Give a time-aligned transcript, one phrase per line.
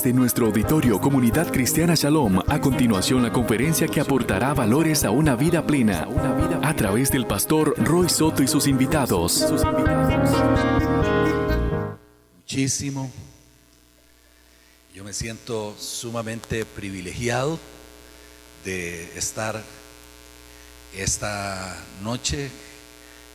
[0.00, 5.36] Desde nuestro auditorio Comunidad Cristiana Shalom, a continuación la conferencia que aportará valores a una
[5.36, 6.08] vida plena,
[6.62, 9.44] a través del pastor Roy Soto y sus invitados.
[12.34, 13.10] Muchísimo.
[14.94, 17.58] Yo me siento sumamente privilegiado
[18.64, 19.62] de estar
[20.96, 22.48] esta noche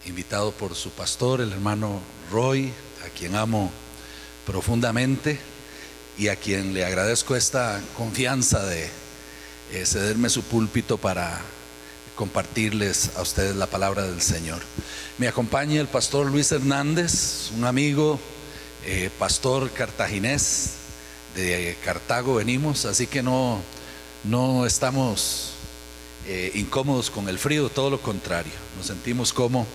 [0.08, 2.00] invitado por su pastor, el hermano
[2.32, 2.74] Roy,
[3.06, 3.70] a quien amo
[4.48, 5.38] profundamente
[6.18, 8.90] y a quien le agradezco esta confianza de
[9.72, 11.42] eh, cederme su púlpito para
[12.16, 14.62] compartirles a ustedes la palabra del Señor.
[15.18, 18.20] Me acompaña el pastor Luis Hernández, un amigo,
[18.86, 20.72] eh, pastor cartaginés,
[21.36, 23.60] de Cartago venimos, así que no,
[24.24, 25.52] no estamos
[26.28, 29.68] eh, incómodos con el frío, todo lo contrario, nos sentimos como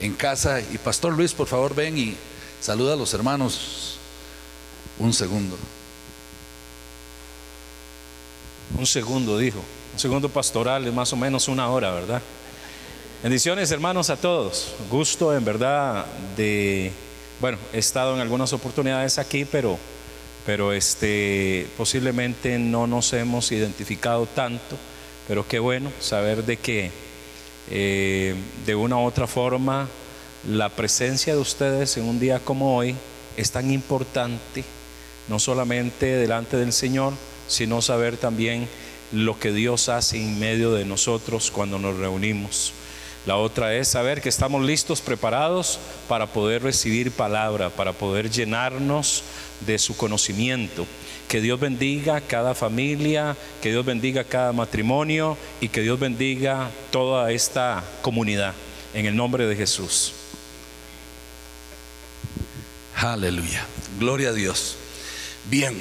[0.00, 0.60] en casa.
[0.60, 2.16] Y Pastor Luis, por favor, ven y
[2.60, 3.98] saluda a los hermanos.
[4.98, 5.56] Un segundo.
[8.76, 9.58] Un segundo, dijo.
[9.94, 12.22] Un segundo pastoral es más o menos una hora, ¿verdad?
[13.22, 14.74] Bendiciones, hermanos, a todos.
[14.90, 16.92] Gusto, en verdad, de.
[17.40, 19.78] Bueno, he estado en algunas oportunidades aquí, pero,
[20.44, 24.76] pero este, posiblemente no nos hemos identificado tanto.
[25.26, 26.90] Pero qué bueno saber de que
[27.70, 29.88] eh, de una u otra forma
[30.46, 32.94] la presencia de ustedes en un día como hoy
[33.36, 34.64] es tan importante,
[35.28, 37.12] no solamente delante del Señor,
[37.48, 38.68] sino saber también
[39.12, 42.72] lo que Dios hace en medio de nosotros cuando nos reunimos.
[43.26, 49.22] La otra es saber que estamos listos, preparados para poder recibir palabra, para poder llenarnos
[49.66, 50.86] de su conocimiento.
[51.28, 57.30] Que Dios bendiga cada familia, que Dios bendiga cada matrimonio y que Dios bendiga toda
[57.32, 58.54] esta comunidad.
[58.94, 60.14] En el nombre de Jesús.
[62.96, 63.66] Aleluya.
[64.00, 64.76] Gloria a Dios.
[65.50, 65.76] Bien,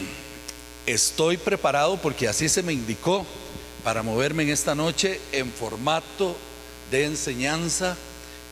[0.87, 3.25] estoy preparado porque así se me indicó
[3.83, 6.35] para moverme en esta noche en formato
[6.89, 7.95] de enseñanza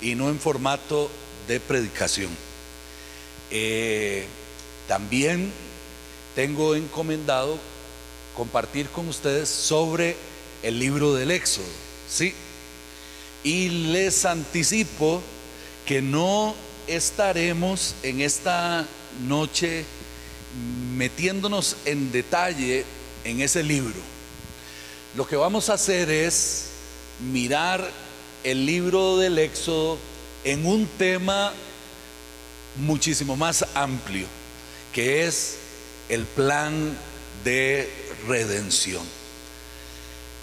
[0.01, 1.09] y no en formato
[1.47, 2.29] de predicación.
[3.51, 4.25] Eh,
[4.87, 5.51] también
[6.35, 7.57] tengo encomendado
[8.35, 10.17] compartir con ustedes sobre
[10.61, 11.65] el libro del Éxodo,
[12.09, 12.33] ¿sí?
[13.43, 15.21] Y les anticipo
[15.85, 16.53] que no
[16.87, 18.85] estaremos en esta
[19.25, 19.85] noche
[20.95, 22.85] metiéndonos en detalle
[23.23, 23.99] en ese libro.
[25.15, 26.67] Lo que vamos a hacer es
[27.31, 27.89] mirar
[28.43, 29.97] el libro del Éxodo
[30.43, 31.53] en un tema
[32.77, 34.27] muchísimo más amplio,
[34.93, 35.57] que es
[36.09, 36.97] el plan
[37.43, 37.89] de
[38.27, 39.03] redención.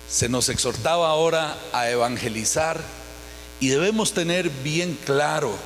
[0.08, 2.80] Se nos exhortaba ahora a evangelizar
[3.60, 5.56] y debemos tener bien claro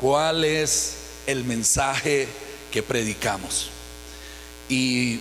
[0.00, 2.26] cuál es el mensaje
[2.72, 3.70] que predicamos.
[4.68, 5.20] Y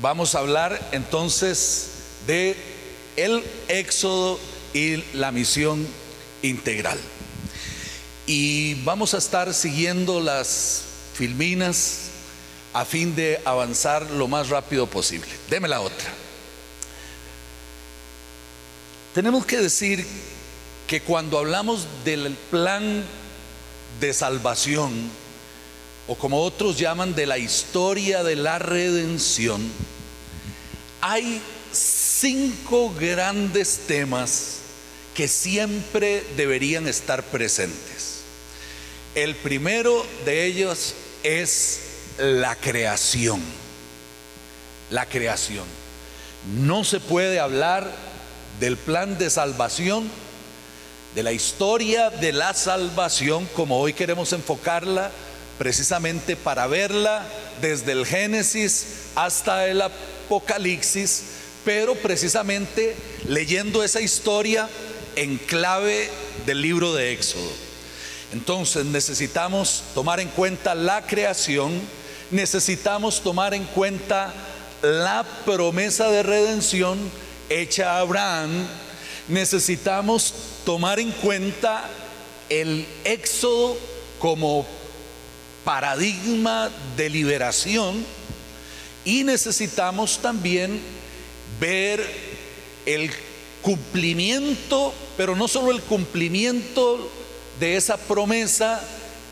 [0.00, 1.90] vamos a hablar entonces
[2.26, 2.56] de
[3.16, 4.38] el éxodo
[4.72, 5.86] y la misión
[6.42, 6.98] integral.
[8.26, 10.82] Y vamos a estar siguiendo las
[11.14, 12.10] filminas
[12.72, 15.28] a fin de avanzar lo más rápido posible.
[15.48, 16.12] Deme la otra.
[19.14, 20.04] Tenemos que decir
[20.88, 23.04] que cuando hablamos del plan
[24.00, 25.08] de salvación,
[26.06, 29.62] o como otros llaman de la historia de la redención,
[31.00, 31.40] hay
[31.72, 34.58] cinco grandes temas
[35.14, 38.20] que siempre deberían estar presentes.
[39.14, 41.80] El primero de ellos es
[42.18, 43.40] la creación.
[44.90, 45.64] La creación.
[46.58, 47.90] No se puede hablar
[48.60, 50.10] del plan de salvación
[51.14, 55.12] de la historia de la salvación, como hoy queremos enfocarla,
[55.58, 57.26] precisamente para verla
[57.60, 61.22] desde el Génesis hasta el Apocalipsis,
[61.64, 62.96] pero precisamente
[63.28, 64.68] leyendo esa historia
[65.16, 66.10] en clave
[66.46, 67.50] del libro de Éxodo.
[68.32, 71.80] Entonces necesitamos tomar en cuenta la creación,
[72.30, 74.34] necesitamos tomar en cuenta
[74.82, 76.98] la promesa de redención
[77.48, 78.50] hecha a Abraham,
[79.28, 80.34] necesitamos
[80.64, 81.84] tomar en cuenta
[82.48, 83.76] el éxodo
[84.18, 84.66] como
[85.64, 88.04] paradigma de liberación
[89.04, 90.80] y necesitamos también
[91.60, 92.04] ver
[92.86, 93.10] el
[93.62, 97.10] cumplimiento, pero no solo el cumplimiento
[97.60, 98.82] de esa promesa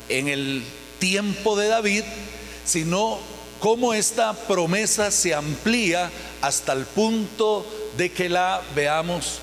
[0.09, 0.63] en el
[0.99, 2.05] tiempo de David,
[2.65, 3.19] sino
[3.61, 9.39] cómo esta promesa se amplía hasta el punto de que la veamos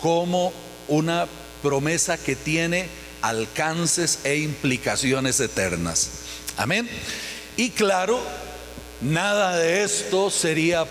[0.00, 0.52] como
[0.88, 1.26] una
[1.62, 2.88] promesa que tiene
[3.22, 6.19] alcances e implicaciones eternas.
[6.56, 6.88] Amén.
[7.56, 8.20] Y claro,
[9.00, 10.86] nada de esto sería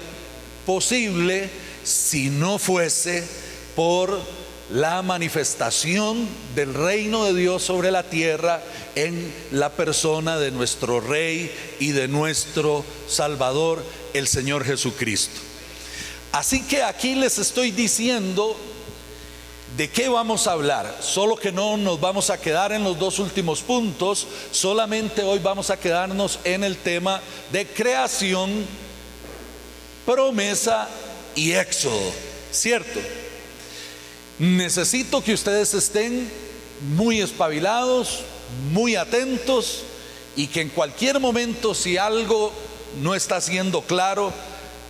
[0.66, 1.50] posible
[1.84, 3.24] si no fuese
[3.76, 4.20] por
[4.72, 8.62] la manifestación del reino de Dios sobre la tierra
[8.96, 13.84] en la persona de nuestro Rey y de nuestro Salvador,
[14.14, 15.40] el Señor Jesucristo.
[16.32, 18.56] Así que aquí les estoy diciendo
[19.80, 23.18] de qué vamos a hablar, solo que no nos vamos a quedar en los dos
[23.18, 27.22] últimos puntos, solamente hoy vamos a quedarnos en el tema
[27.54, 28.66] de creación,
[30.06, 30.90] promesa
[31.34, 32.12] y éxodo,
[32.52, 33.00] ¿cierto?
[34.38, 36.30] Necesito que ustedes estén
[36.98, 38.20] muy espabilados,
[38.74, 39.84] muy atentos
[40.36, 42.52] y que en cualquier momento si algo
[43.02, 44.34] no está siendo claro,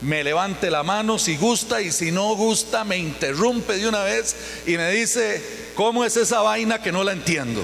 [0.02, 4.36] me levante la mano si gusta y si no gusta me interrumpe de una vez
[4.66, 5.42] y me dice,
[5.76, 7.64] ¿cómo es esa vaina que no la entiendo?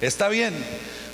[0.00, 0.54] Está bien,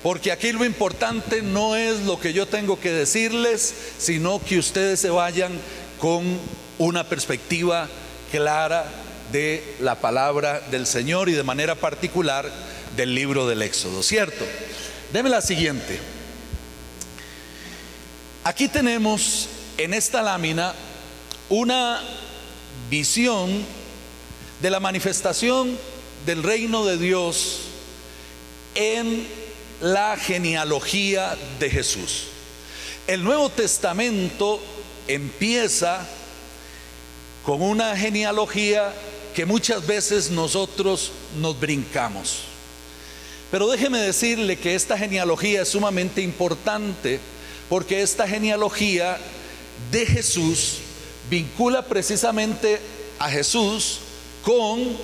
[0.02, 5.00] porque aquí lo importante no es lo que yo tengo que decirles, sino que ustedes
[5.00, 5.52] se vayan
[5.98, 6.38] con
[6.78, 7.88] una perspectiva
[8.30, 8.86] clara
[9.32, 12.50] de la palabra del Señor y de manera particular
[12.96, 14.44] del libro del Éxodo, ¿cierto?
[15.12, 15.98] Deme la siguiente.
[18.44, 19.48] Aquí tenemos
[19.78, 20.74] en esta lámina
[21.48, 22.00] una
[22.90, 23.64] visión
[24.60, 25.76] de la manifestación
[26.26, 27.60] del reino de Dios
[28.74, 29.26] en
[29.80, 32.24] la genealogía de Jesús.
[33.06, 34.60] El Nuevo Testamento
[35.08, 36.06] empieza
[37.44, 38.92] con una genealogía
[39.34, 42.44] que muchas veces nosotros nos brincamos.
[43.50, 47.20] Pero déjeme decirle que esta genealogía es sumamente importante
[47.68, 49.18] porque esta genealogía
[49.90, 50.78] de Jesús
[51.30, 52.80] vincula precisamente
[53.18, 54.00] a Jesús
[54.42, 54.96] con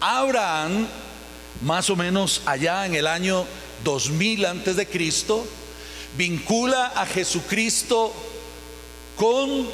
[0.00, 0.86] Abraham,
[1.62, 3.44] más o menos allá en el año
[3.84, 5.46] 2000 antes de Cristo,
[6.16, 8.12] vincula a Jesucristo
[9.16, 9.68] con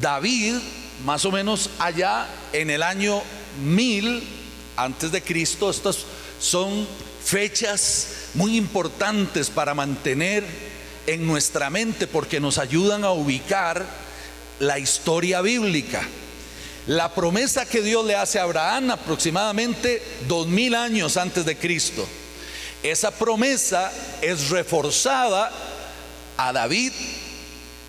[0.00, 0.54] David,
[1.04, 3.22] más o menos allá en el año
[3.62, 4.22] 1000
[4.76, 5.70] antes de Cristo.
[5.70, 5.98] Estas
[6.40, 6.86] son
[7.24, 10.67] fechas muy importantes para mantener
[11.08, 13.84] en nuestra mente porque nos ayudan a ubicar
[14.60, 16.06] la historia bíblica.
[16.86, 22.06] La promesa que Dios le hace a Abraham aproximadamente dos mil años antes de Cristo.
[22.82, 23.90] Esa promesa
[24.20, 25.50] es reforzada
[26.36, 26.92] a David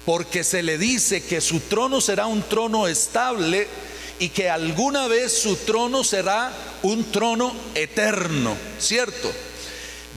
[0.06, 3.68] porque se le dice que su trono será un trono estable
[4.18, 9.30] y que alguna vez su trono será un trono eterno, ¿cierto?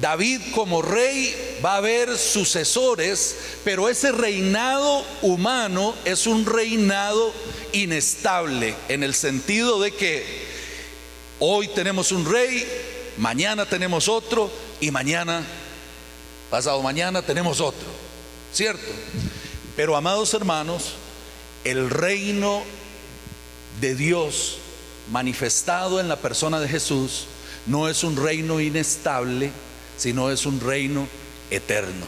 [0.03, 1.33] David como rey
[1.65, 7.33] va a haber sucesores, pero ese reinado humano es un reinado
[7.71, 10.27] inestable en el sentido de que
[11.39, 12.67] hoy tenemos un rey,
[13.17, 14.51] mañana tenemos otro
[14.81, 15.45] y mañana,
[16.51, 17.87] pasado mañana tenemos otro,
[18.53, 18.91] ¿cierto?
[19.77, 20.95] Pero amados hermanos,
[21.63, 22.65] el reino
[23.81, 24.57] de Dios
[25.13, 27.27] manifestado en la persona de Jesús
[27.67, 29.53] no es un reino inestable,
[29.97, 31.07] sino es un reino
[31.51, 32.07] eterno.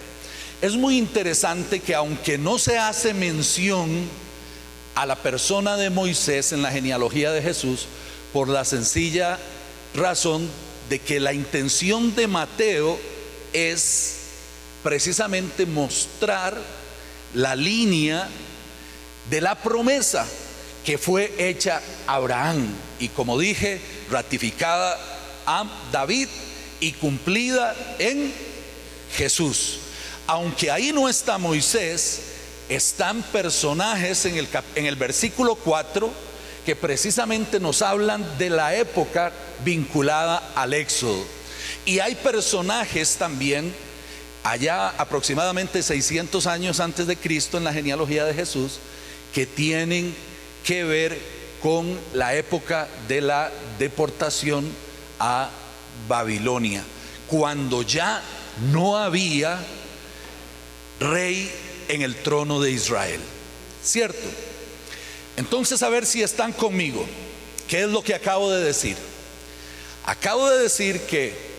[0.62, 4.08] Es muy interesante que aunque no se hace mención
[4.94, 7.86] a la persona de Moisés en la genealogía de Jesús,
[8.32, 9.38] por la sencilla
[9.94, 10.48] razón
[10.88, 12.98] de que la intención de Mateo
[13.52, 14.16] es
[14.82, 16.60] precisamente mostrar
[17.34, 18.28] la línea
[19.30, 20.26] de la promesa
[20.84, 22.66] que fue hecha a Abraham
[23.00, 24.98] y como dije, ratificada
[25.46, 26.28] a David
[26.84, 28.30] y cumplida en
[29.16, 29.78] Jesús.
[30.26, 32.20] Aunque ahí no está Moisés,
[32.68, 36.12] están personajes en el, en el versículo 4
[36.66, 39.32] que precisamente nos hablan de la época
[39.64, 41.24] vinculada al éxodo.
[41.86, 43.74] Y hay personajes también
[44.42, 48.78] allá aproximadamente 600 años antes de Cristo en la genealogía de Jesús,
[49.32, 50.14] que tienen
[50.66, 51.18] que ver
[51.62, 54.70] con la época de la deportación
[55.18, 55.48] a
[56.08, 56.82] Babilonia,
[57.26, 58.22] cuando ya
[58.72, 59.58] no había
[61.00, 61.50] rey
[61.88, 63.20] en el trono de Israel.
[63.82, 64.26] ¿Cierto?
[65.36, 67.04] Entonces a ver si están conmigo.
[67.68, 68.96] ¿Qué es lo que acabo de decir?
[70.06, 71.54] Acabo de decir que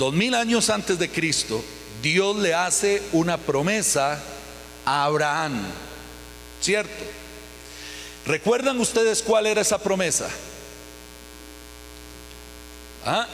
[0.00, 1.62] Dos mil años antes de Cristo,
[2.00, 4.18] Dios le hace una promesa
[4.86, 5.60] a Abraham,
[6.62, 7.04] ¿cierto?
[8.24, 10.30] ¿Recuerdan ustedes cuál era esa promesa?
[13.04, 13.26] ¿Ah?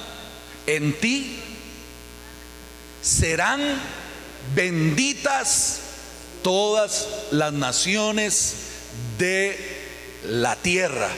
[0.67, 1.39] En ti
[3.03, 3.61] serán
[4.55, 5.81] benditas
[6.43, 8.55] todas las naciones
[9.19, 9.57] de
[10.25, 11.09] la tierra.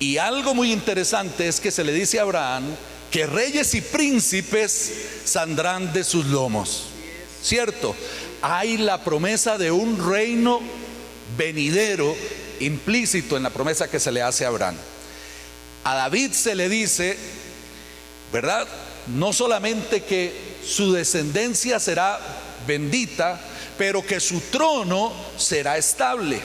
[0.00, 2.64] Y algo muy interesante es que se le dice a Abraham,
[3.10, 4.92] que reyes y príncipes
[5.24, 6.84] saldrán de sus lomos.
[7.42, 7.94] ¿Cierto?
[8.46, 10.60] hay la promesa de un reino
[11.38, 12.14] venidero
[12.60, 14.76] implícito en la promesa que se le hace a Abraham.
[15.82, 17.16] A David se le dice,
[18.34, 18.66] ¿verdad?
[19.14, 20.32] No solamente que
[20.66, 22.18] su descendencia será
[22.66, 23.40] bendita,
[23.78, 26.40] pero que su trono será estable.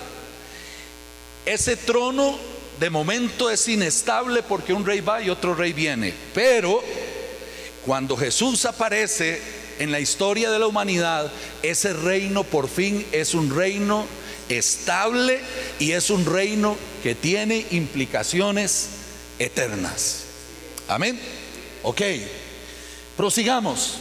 [1.47, 2.37] Ese trono
[2.79, 6.83] de momento es inestable porque un rey va y otro rey viene, pero
[7.83, 9.41] cuando Jesús aparece
[9.79, 11.31] en la historia de la humanidad,
[11.63, 14.05] ese reino por fin es un reino
[14.47, 15.39] estable
[15.79, 18.89] y es un reino que tiene implicaciones
[19.39, 20.25] eternas.
[20.87, 21.19] Amén.
[21.83, 22.01] Ok,
[23.15, 23.95] prosigamos.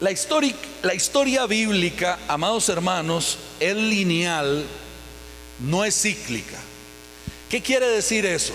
[0.00, 0.10] La
[0.82, 4.64] la historia bíblica, amados hermanos, es lineal,
[5.58, 6.58] no es cíclica.
[7.50, 8.54] ¿Qué quiere decir eso?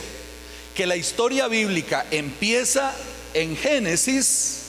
[0.73, 2.95] Que la historia bíblica empieza
[3.35, 4.61] en Génesis,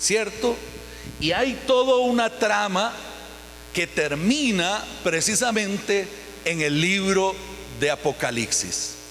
[0.00, 0.56] ¿cierto?
[1.20, 2.92] Y hay toda una trama
[3.72, 6.08] que termina precisamente
[6.44, 7.36] en el libro
[7.78, 9.03] de Apocalipsis.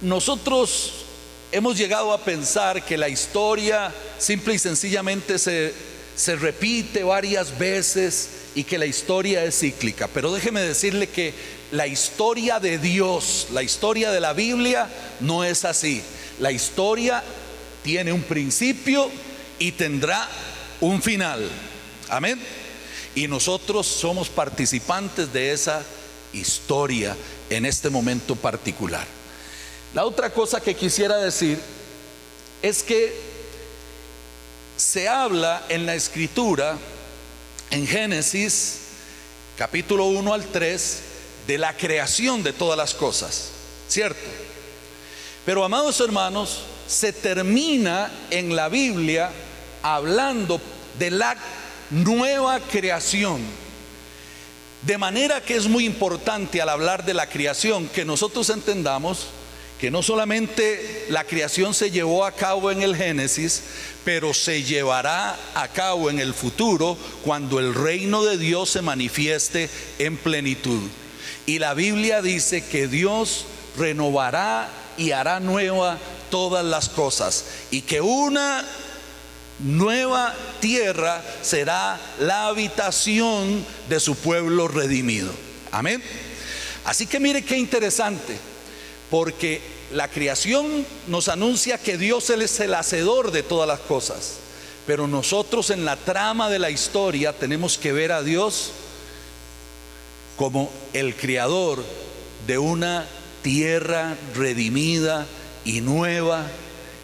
[0.00, 0.92] Nosotros
[1.50, 5.74] hemos llegado a pensar que la historia simple y sencillamente se,
[6.14, 10.06] se repite varias veces y que la historia es cíclica.
[10.06, 11.34] Pero déjeme decirle que
[11.72, 14.88] la historia de Dios, la historia de la Biblia,
[15.18, 16.00] no es así.
[16.38, 17.24] La historia
[17.82, 19.10] tiene un principio
[19.58, 20.28] y tendrá
[20.80, 21.48] un final.
[22.08, 22.40] Amén.
[23.16, 25.82] Y nosotros somos participantes de esa
[26.32, 27.16] historia
[27.50, 29.17] en este momento particular.
[29.94, 31.58] La otra cosa que quisiera decir
[32.60, 33.14] es que
[34.76, 36.76] se habla en la escritura,
[37.70, 38.80] en Génesis
[39.56, 41.00] capítulo 1 al 3,
[41.46, 43.48] de la creación de todas las cosas,
[43.88, 44.20] ¿cierto?
[45.46, 49.30] Pero amados hermanos, se termina en la Biblia
[49.82, 50.60] hablando
[50.98, 51.36] de la
[51.90, 53.40] nueva creación.
[54.82, 59.28] De manera que es muy importante al hablar de la creación que nosotros entendamos
[59.78, 63.62] que no solamente la creación se llevó a cabo en el Génesis,
[64.04, 69.70] pero se llevará a cabo en el futuro cuando el reino de Dios se manifieste
[69.98, 70.82] en plenitud.
[71.46, 75.98] Y la Biblia dice que Dios renovará y hará nueva
[76.30, 78.64] todas las cosas y que una
[79.60, 85.32] nueva tierra será la habitación de su pueblo redimido.
[85.70, 86.02] Amén.
[86.84, 88.38] Así que mire qué interesante,
[89.10, 89.60] porque
[89.92, 94.34] la creación nos anuncia que Dios es el hacedor de todas las cosas,
[94.86, 98.72] pero nosotros en la trama de la historia tenemos que ver a Dios
[100.36, 101.82] como el creador
[102.46, 103.06] de una
[103.42, 105.26] tierra redimida
[105.64, 106.46] y nueva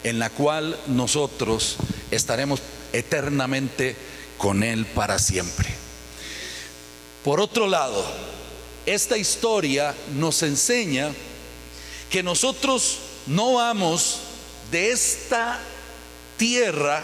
[0.03, 1.77] en la cual nosotros
[2.11, 2.61] estaremos
[2.93, 3.95] eternamente
[4.37, 5.69] con Él para siempre.
[7.23, 8.05] Por otro lado,
[8.85, 11.11] esta historia nos enseña
[12.09, 14.19] que nosotros no vamos
[14.71, 15.59] de esta
[16.37, 17.03] tierra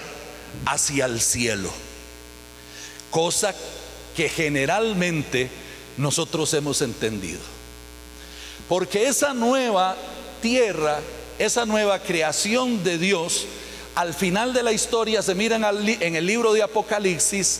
[0.65, 1.71] hacia el cielo,
[3.09, 3.55] cosa
[4.15, 5.49] que generalmente
[5.97, 7.39] nosotros hemos entendido.
[8.67, 9.97] Porque esa nueva
[10.41, 10.99] tierra,
[11.39, 13.45] esa nueva creación de Dios,
[13.95, 17.59] al final de la historia se miran en el libro de Apocalipsis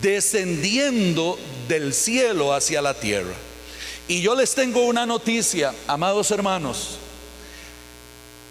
[0.00, 3.34] descendiendo del cielo hacia la tierra.
[4.08, 6.98] Y yo les tengo una noticia, amados hermanos.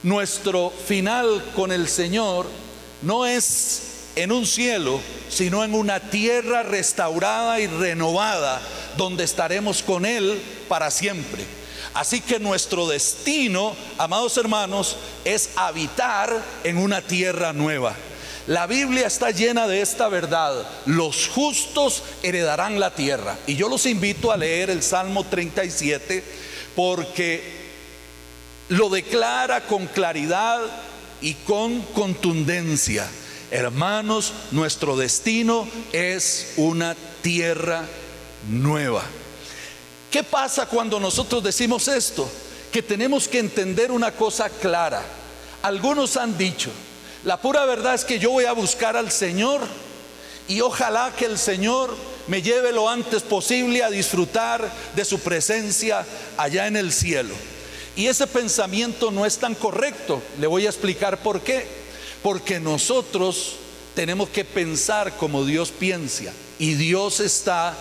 [0.03, 2.48] Nuestro final con el Señor
[3.01, 8.62] no es en un cielo, sino en una tierra restaurada y renovada,
[8.98, 11.46] donde estaremos con Él para siempre.
[11.93, 17.96] Así que nuestro destino, amados hermanos, es habitar en una tierra nueva.
[18.48, 20.65] La Biblia está llena de esta verdad.
[20.86, 23.38] Los justos heredarán la tierra.
[23.48, 26.24] Y yo los invito a leer el Salmo 37
[26.75, 27.62] porque
[28.69, 30.60] lo declara con claridad
[31.21, 33.07] y con contundencia.
[33.51, 37.86] Hermanos, nuestro destino es una tierra
[38.50, 39.03] nueva.
[40.10, 42.29] ¿Qué pasa cuando nosotros decimos esto?
[42.71, 45.03] Que tenemos que entender una cosa clara.
[45.62, 46.71] Algunos han dicho,
[47.23, 49.61] la pura verdad es que yo voy a buscar al Señor
[50.47, 51.95] y ojalá que el Señor
[52.27, 56.05] me lleve lo antes posible a disfrutar de su presencia
[56.37, 57.33] allá en el cielo.
[57.95, 60.21] Y ese pensamiento no es tan correcto.
[60.39, 61.65] Le voy a explicar por qué.
[62.23, 63.55] Porque nosotros
[63.95, 66.31] tenemos que pensar como Dios piensa.
[66.57, 67.75] Y Dios está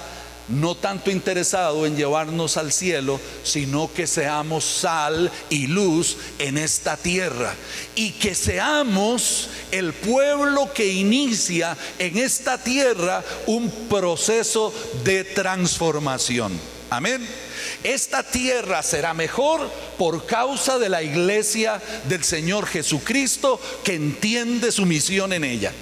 [0.51, 6.97] no tanto interesado en llevarnos al cielo, sino que seamos sal y luz en esta
[6.97, 7.55] tierra
[7.95, 14.73] y que seamos el pueblo que inicia en esta tierra un proceso
[15.05, 16.53] de transformación.
[16.91, 17.27] Amén.
[17.85, 24.87] Esta tierra será mejor por causa de la iglesia del Señor Jesucristo que entiende su
[24.87, 25.73] misión en ella.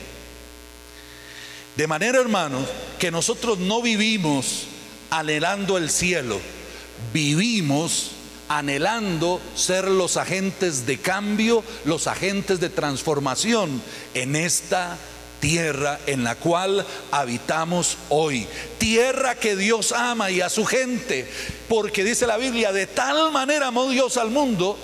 [1.78, 2.66] De manera, hermanos,
[2.99, 4.64] que nosotros no vivimos
[5.11, 6.40] anhelando el cielo,
[7.12, 8.11] vivimos
[8.49, 13.80] anhelando ser los agentes de cambio, los agentes de transformación
[14.14, 14.99] en esta
[15.38, 18.49] tierra en la cual habitamos hoy.
[18.78, 21.30] Tierra que Dios ama y a su gente,
[21.68, 24.76] porque dice la Biblia, de tal manera amó Dios al mundo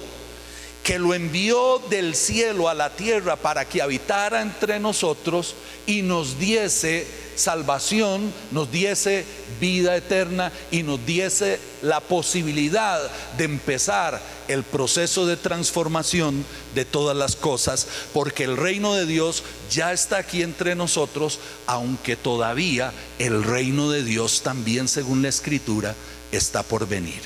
[0.85, 5.55] que lo envió del cielo a la tierra para que habitara entre nosotros
[5.87, 9.25] y nos diese salvación, nos diese
[9.59, 13.01] vida eterna y nos diese la posibilidad
[13.39, 19.43] de empezar el proceso de transformación de todas las cosas, porque el reino de Dios
[19.71, 25.95] ya está aquí entre nosotros, aunque todavía el reino de Dios también, según la escritura,
[26.31, 27.23] está por venir.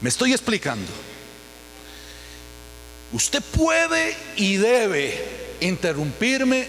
[0.00, 0.90] Me estoy explicando.
[3.12, 5.22] Usted puede y debe
[5.60, 6.66] interrumpirme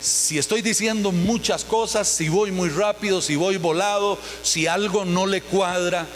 [0.00, 5.24] si estoy diciendo muchas cosas, si voy muy rápido, si voy volado, si algo no
[5.24, 6.06] le cuadra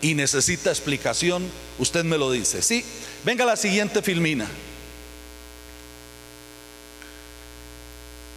[0.00, 1.46] y necesita explicación,
[1.78, 2.62] usted me lo dice.
[2.62, 2.84] Sí,
[3.22, 4.46] venga la siguiente filmina.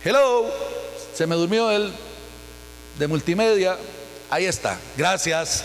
[0.04, 0.50] Hello,
[1.14, 1.92] se me durmió el
[3.00, 3.78] de multimedia.
[4.30, 5.64] Ahí está, gracias.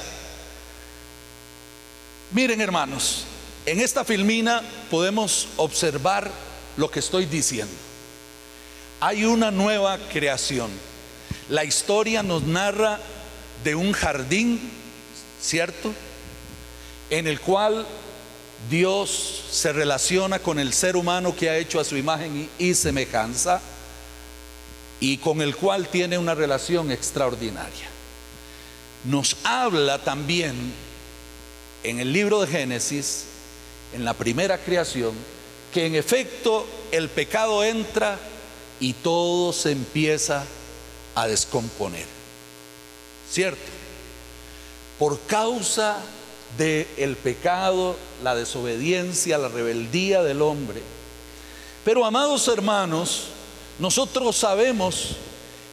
[2.30, 3.24] Miren hermanos,
[3.66, 6.30] en esta filmina podemos observar
[6.76, 7.74] lo que estoy diciendo.
[9.00, 10.70] Hay una nueva creación.
[11.48, 13.00] La historia nos narra
[13.64, 14.60] de un jardín,
[15.40, 15.92] ¿cierto?
[17.10, 17.86] En el cual
[18.70, 23.60] Dios se relaciona con el ser humano que ha hecho a su imagen y semejanza
[25.00, 27.88] y con el cual tiene una relación extraordinaria.
[29.04, 30.54] Nos habla también
[31.82, 33.24] en el libro de Génesis
[33.92, 35.12] en la primera creación,
[35.72, 38.18] que en efecto el pecado entra
[38.80, 40.44] y todo se empieza
[41.14, 42.06] a descomponer.
[43.30, 43.70] ¿Cierto?
[44.98, 45.98] Por causa
[46.58, 50.82] del el pecado, la desobediencia, la rebeldía del hombre.
[51.84, 53.28] Pero amados hermanos,
[53.78, 55.16] nosotros sabemos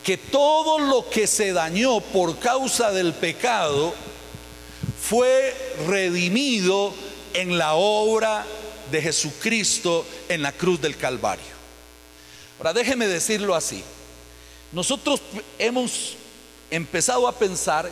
[0.04, 3.94] que todo lo que se dañó por causa del pecado
[5.02, 5.54] fue
[5.88, 6.94] redimido
[7.34, 8.46] en la obra
[8.92, 11.46] de Jesucristo en la cruz del Calvario.
[12.58, 13.84] Ahora déjeme decirlo así.
[14.72, 15.22] Nosotros
[15.58, 16.16] hemos
[16.70, 17.90] empezado a pensar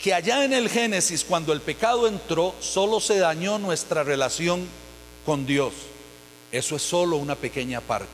[0.00, 4.66] que allá en el Génesis, cuando el pecado entró, solo se dañó nuestra relación
[5.24, 5.72] con Dios.
[6.50, 8.08] Eso es solo una pequeña parte.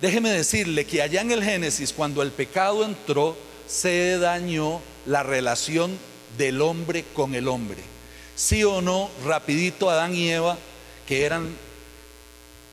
[0.00, 5.98] Déjeme decirle que allá en el Génesis, cuando el pecado entró, se dañó la relación
[6.36, 7.93] del hombre con el hombre
[8.36, 10.58] sí o no, rapidito Adán y Eva,
[11.06, 11.48] que eran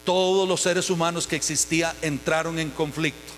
[0.06, 3.32] todos los seres humanos que existían, entraron en conflicto.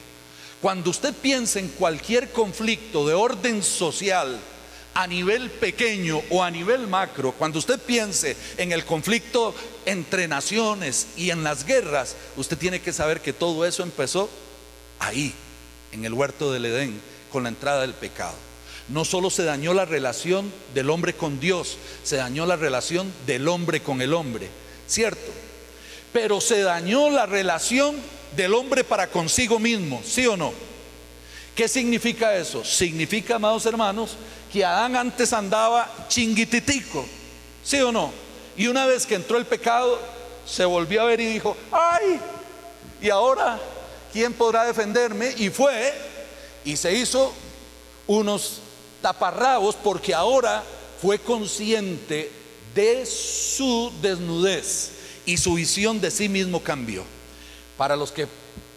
[0.62, 4.40] Cuando usted piensa en cualquier conflicto de orden social,
[4.96, 9.56] a nivel pequeño o a nivel macro, cuando usted piense en el conflicto
[9.86, 14.30] entre naciones y en las guerras, usted tiene que saber que todo eso empezó
[15.00, 15.34] ahí,
[15.92, 18.36] en el huerto del Edén, con la entrada del pecado
[18.89, 23.48] no solo se dañó la relación del hombre con Dios, se dañó la relación del
[23.48, 24.50] hombre con el hombre,
[24.88, 25.32] ¿cierto?
[26.12, 27.96] Pero se dañó la relación
[28.36, 30.54] del hombre para consigo mismo, ¿sí o no?
[31.56, 32.63] ¿Qué significa eso?
[32.63, 34.17] Significa, amados hermanos,
[34.52, 37.06] que Adán antes andaba chinguititico,
[37.63, 38.12] ¿sí o no?
[38.58, 40.00] Y una vez que entró el pecado,
[40.46, 42.19] se volvió a ver y dijo, ay,
[43.02, 43.60] y ahora,
[44.12, 45.34] ¿quién podrá defenderme?
[45.38, 45.93] Y fue
[46.65, 47.34] y se hizo
[48.08, 48.62] unos
[49.04, 50.63] taparrabos porque ahora
[51.02, 52.32] fue consciente
[52.74, 54.92] de su desnudez
[55.26, 57.04] y su visión de sí mismo cambió.
[57.78, 58.28] Para los que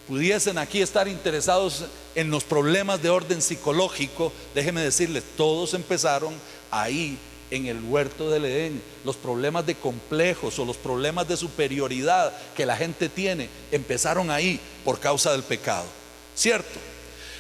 [0.09, 1.85] pudiesen aquí estar interesados
[2.17, 6.35] en los problemas de orden psicológico, déjenme decirles, todos empezaron
[6.73, 7.17] ahí
[7.53, 8.83] en el huerto del Edén.
[9.05, 14.59] Los problemas de complejos o los problemas de superioridad que la gente tiene empezaron ahí
[14.85, 15.87] por causa del pecado.
[16.35, 16.81] ¿Cierto?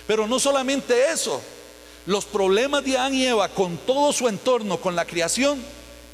[0.06, 1.42] Pero no solamente eso,
[2.06, 5.60] los problemas de Adán y Eva con todo su entorno, con la creación,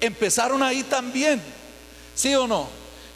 [0.01, 1.41] empezaron ahí también.
[2.15, 2.69] ¿Sí o no?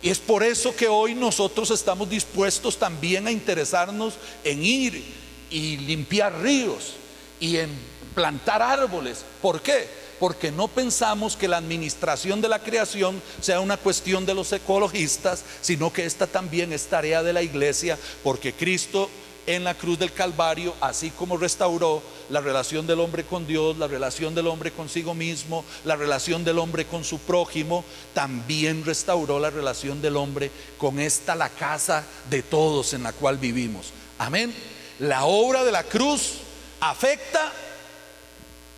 [0.03, 5.05] Y es por eso que hoy nosotros estamos dispuestos también a interesarnos en ir
[5.51, 6.95] y limpiar ríos
[7.41, 7.71] y en
[8.15, 9.25] plantar árboles.
[9.41, 9.89] ¿Por qué?
[10.21, 15.45] Porque no pensamos que la administración de la creación sea una cuestión de los ecologistas,
[15.61, 19.11] sino que esta también es tarea de la iglesia, porque Cristo
[19.47, 23.87] en la cruz del Calvario, así como restauró la relación del hombre con Dios, la
[23.87, 29.51] relación del hombre consigo mismo, la relación del hombre con su prójimo, también restauró la
[29.51, 33.93] relación del hombre con esta la casa de todos en la cual vivimos.
[34.19, 34.55] Amén.
[34.99, 36.35] La obra de la cruz
[36.81, 37.53] afecta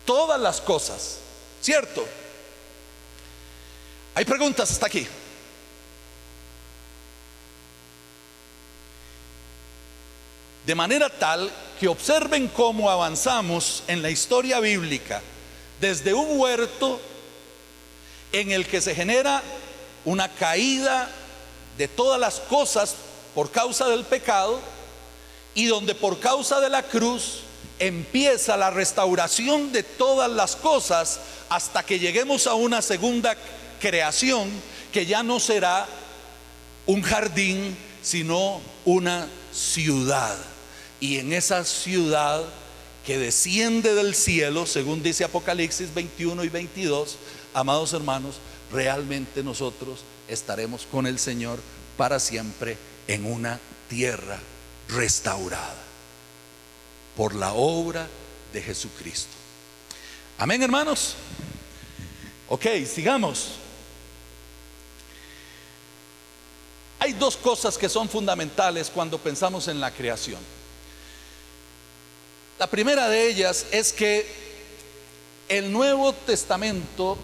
[0.05, 1.17] todas las cosas,
[1.61, 2.05] ¿cierto?
[4.15, 5.07] Hay preguntas hasta aquí.
[10.69, 15.19] De manera tal que observen cómo avanzamos en la historia bíblica
[15.81, 17.01] desde un huerto
[18.31, 19.41] en el que se genera
[20.05, 21.09] una caída
[21.75, 22.93] de todas las cosas
[23.33, 24.59] por causa del pecado
[25.55, 27.39] y donde por causa de la cruz
[27.79, 33.35] empieza la restauración de todas las cosas hasta que lleguemos a una segunda
[33.81, 34.51] creación
[34.93, 35.87] que ya no será
[36.85, 40.37] un jardín, sino una ciudad
[40.99, 42.43] y en esa ciudad
[43.05, 47.17] que desciende del cielo, según dice Apocalipsis 21 y 22,
[47.53, 48.35] amados hermanos,
[48.71, 51.59] realmente nosotros estaremos con el Señor
[51.97, 53.59] para siempre en una
[53.89, 54.39] tierra
[54.89, 55.75] restaurada
[57.15, 58.07] por la obra
[58.53, 59.31] de Jesucristo.
[60.37, 61.15] Amén, hermanos.
[62.47, 63.51] Ok, sigamos.
[66.99, 70.58] Hay dos cosas que son fundamentales cuando pensamos en la creación.
[72.59, 74.27] La primera de ellas es que
[75.47, 77.17] el Nuevo Testamento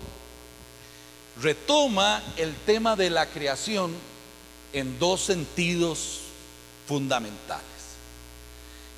[1.41, 3.93] retoma el tema de la creación
[4.71, 6.21] en dos sentidos
[6.87, 7.65] fundamentales.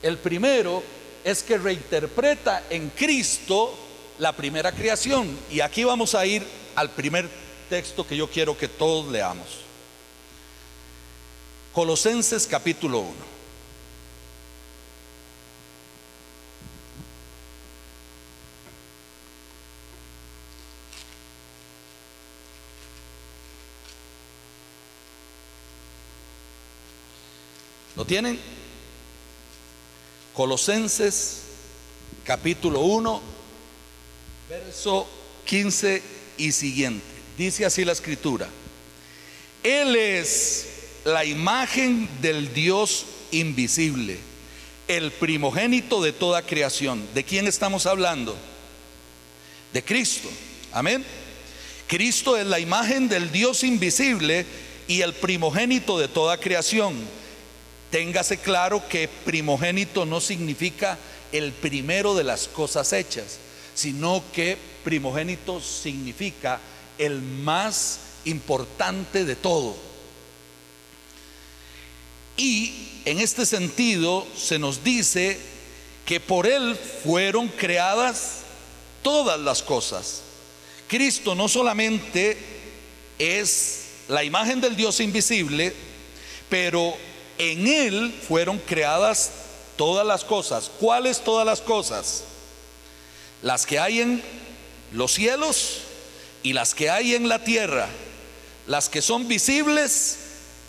[0.04, 0.84] El primero
[1.24, 3.76] es que reinterpreta en Cristo
[4.20, 5.36] la primera creación.
[5.50, 6.46] Y aquí vamos a ir
[6.76, 7.28] al primer
[7.68, 9.48] texto que yo quiero que todos leamos.
[11.74, 13.37] Colosenses capítulo 1.
[27.98, 28.40] ¿Lo tienen?
[30.36, 31.40] Colosenses
[32.24, 33.22] capítulo 1,
[34.48, 35.08] verso
[35.46, 36.04] 15
[36.38, 37.04] y siguiente.
[37.40, 38.48] Dice así la escritura.
[39.64, 40.68] Él es
[41.06, 44.20] la imagen del Dios invisible,
[44.88, 47.04] el primogénito de toda creación.
[47.16, 48.38] ¿De quién estamos hablando?
[49.74, 50.30] De Cristo.
[50.72, 51.04] Amén.
[51.88, 54.46] Cristo es la imagen del Dios invisible
[54.88, 57.17] y el primogénito de toda creación
[57.92, 60.98] Téngase claro que primogénito no significa
[61.32, 63.38] el primero de las cosas hechas,
[63.76, 66.60] sino que primogénito significa
[66.98, 69.76] el más importante de todo.
[72.36, 75.40] Y en este sentido se nos dice
[76.06, 78.40] que por Él fueron creadas
[79.02, 80.22] todas las cosas.
[80.88, 82.38] Cristo no solamente
[83.18, 85.74] es la imagen del Dios invisible,
[86.50, 86.96] pero
[87.38, 89.32] en Él fueron creadas
[89.76, 90.72] todas las cosas.
[90.80, 92.24] ¿Cuáles todas las cosas?
[93.42, 94.24] Las que hay en
[94.92, 95.80] los cielos
[96.44, 97.88] y las que hay en la tierra,
[98.66, 100.18] las que son visibles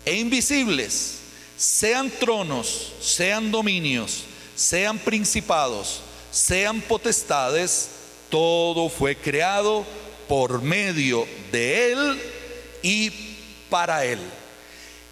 [0.05, 1.15] e invisibles,
[1.57, 4.23] sean tronos, sean dominios,
[4.55, 6.01] sean principados,
[6.31, 7.89] sean potestades,
[8.29, 9.85] todo fue creado
[10.27, 12.21] por medio de Él
[12.83, 13.11] y
[13.69, 14.19] para Él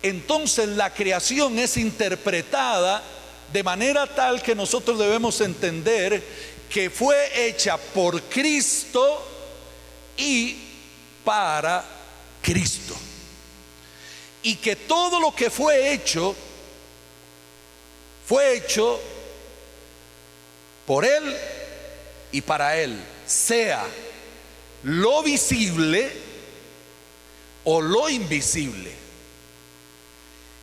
[0.04, 3.04] entonces la creación es interpretada
[3.52, 6.24] de manera tal que nosotros debemos entender
[6.70, 9.26] que fue hecha por Cristo
[10.18, 10.58] y
[11.24, 11.84] para
[12.42, 12.96] Cristo.
[14.44, 16.36] Y que todo lo que fue hecho
[18.28, 19.00] fue hecho
[20.86, 21.36] por Él
[22.32, 23.86] y para Él, sea
[24.84, 26.12] lo visible
[27.64, 29.07] o lo invisible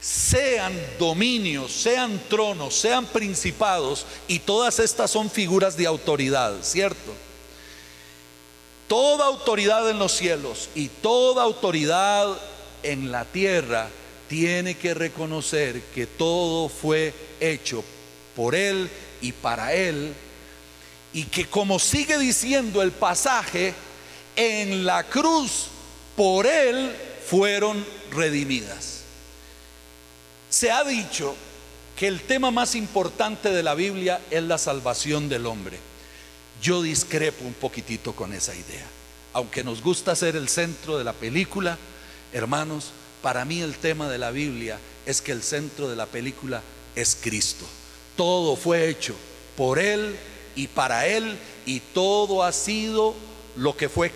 [0.05, 7.14] sean dominios, sean tronos, sean principados, y todas estas son figuras de autoridad, ¿cierto?
[8.87, 12.37] Toda autoridad en los cielos y toda autoridad
[12.83, 13.88] en la tierra
[14.29, 17.83] tiene que reconocer que todo fue hecho
[18.37, 18.90] por Él
[19.23, 20.12] y para Él,
[21.14, 23.73] y que como sigue diciendo el pasaje,
[24.37, 25.69] en la cruz
[26.14, 26.95] por Él
[27.27, 28.93] fueron redimidas.
[30.55, 31.35] Se ha dicho
[31.97, 35.81] que el tema más importante de la Biblia es la salvación del hombre.
[36.62, 38.87] Yo discrepo un poquitito con esa idea.
[39.33, 41.77] Aunque nos gusta ser el centro de la película,
[42.33, 46.62] hermanos, para mí el tema de la Biblia es que el centro de la película
[46.95, 47.67] es Cristo.
[48.17, 49.17] Todo fue hecho
[49.57, 50.14] por Él
[50.55, 51.37] y para Él
[51.67, 53.17] y todo ha sido
[53.57, 54.12] lo que fue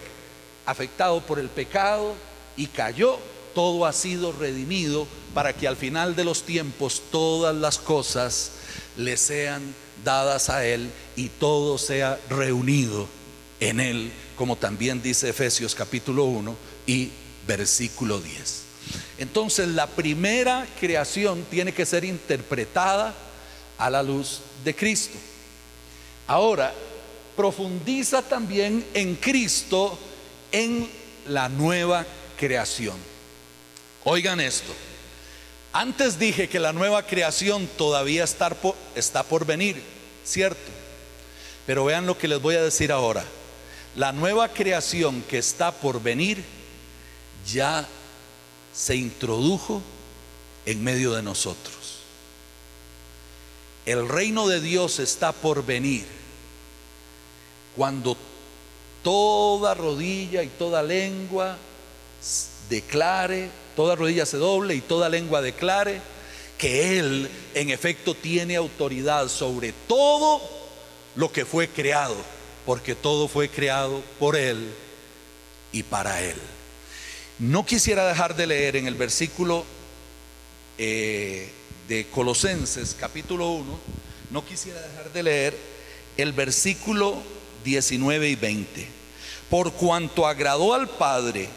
[0.66, 2.14] afectado por el pecado
[2.56, 3.18] y cayó,
[3.56, 8.50] todo ha sido redimido para que al final de los tiempos todas las cosas
[8.96, 9.62] le sean
[10.02, 13.06] dadas a Él y todo sea reunido
[13.60, 16.56] en Él, como también dice Efesios capítulo 1
[16.88, 17.10] y
[17.46, 18.62] versículo 10.
[19.18, 23.14] Entonces la primera creación tiene que ser interpretada
[23.78, 25.18] a la luz de Cristo.
[26.26, 26.74] Ahora,
[27.36, 29.96] profundiza también en Cristo
[30.50, 30.88] en
[31.28, 32.04] la nueva
[32.36, 32.96] creación.
[34.02, 34.74] Oigan esto.
[35.78, 38.50] Antes dije que la nueva creación todavía está
[39.22, 39.80] por, venir,
[40.24, 40.72] ¿cierto?
[41.66, 43.22] Pero vean lo que les voy a decir ahora.
[43.94, 46.42] La nueva creación que está por venir
[47.46, 47.86] ya
[48.74, 49.80] se introdujo
[50.66, 52.00] en medio de nosotros.
[53.86, 56.06] El reino de Dios está por venir
[57.76, 58.16] cuando
[59.04, 61.56] toda rodilla y toda lengua
[62.68, 66.00] declare, toda rodilla se doble y toda lengua declare
[66.58, 70.42] que Él en efecto tiene autoridad sobre todo
[71.14, 72.16] lo que fue creado,
[72.66, 74.68] porque todo fue creado por Él
[75.70, 76.34] y para Él.
[77.38, 79.64] No quisiera dejar de leer en el versículo
[80.76, 81.48] eh,
[81.86, 83.78] de Colosenses capítulo 1,
[84.32, 85.56] no quisiera dejar de leer
[86.16, 87.22] el versículo
[87.62, 88.88] 19 y 20.
[89.48, 91.48] Por cuanto agradó al Padre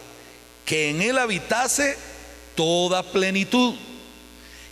[0.65, 2.10] que en él habitase
[2.61, 3.73] toda plenitud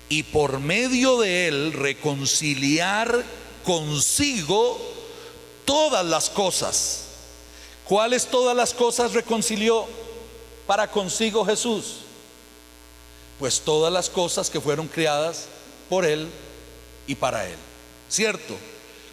[0.09, 3.25] y por medio de él reconciliar
[3.65, 4.79] consigo
[5.65, 7.05] todas las cosas.
[7.85, 9.87] ¿Cuáles todas las cosas reconcilió?
[10.69, 11.95] para consigo Jesús?
[13.39, 15.47] Pues todas las cosas que fueron creadas
[15.89, 16.27] por Él
[17.07, 17.55] y para Él.
[18.07, 18.55] ¿Cierto?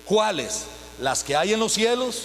[0.04, 0.64] ¿Cuáles?
[1.00, 2.24] Las que hay en los cielos,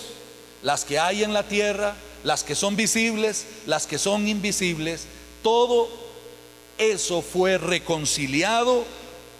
[0.62, 5.06] las que hay en la tierra, las que son visibles, las que son invisibles.
[5.42, 5.88] Todo
[6.82, 8.84] eso fue reconciliado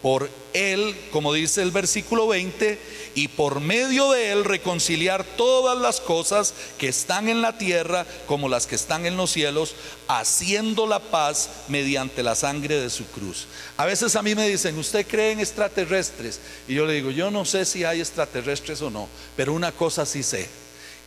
[0.04, 2.80] por Él, como dice el versículo 20,
[3.16, 8.48] y por medio de Él reconciliar todas las cosas que están en la tierra como
[8.48, 9.74] las que están en los cielos,
[10.08, 13.48] haciendo la paz mediante la sangre de su cruz.
[13.78, 16.40] A veces a mí me dicen, ¿usted cree en extraterrestres?
[16.68, 20.06] Y yo le digo, yo no sé si hay extraterrestres o no, pero una cosa
[20.06, 20.48] sí sé,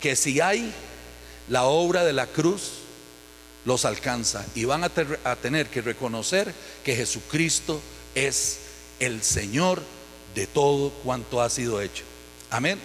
[0.00, 0.72] que si hay,
[1.48, 2.83] la obra de la cruz
[3.64, 4.90] los alcanza y van a,
[5.36, 6.52] tener que reconocer
[6.84, 7.80] que Jesucristo
[8.14, 8.58] es
[9.00, 9.82] el Señor
[10.34, 12.04] de todo cuanto ha sido hecho.
[12.50, 12.78] Amén.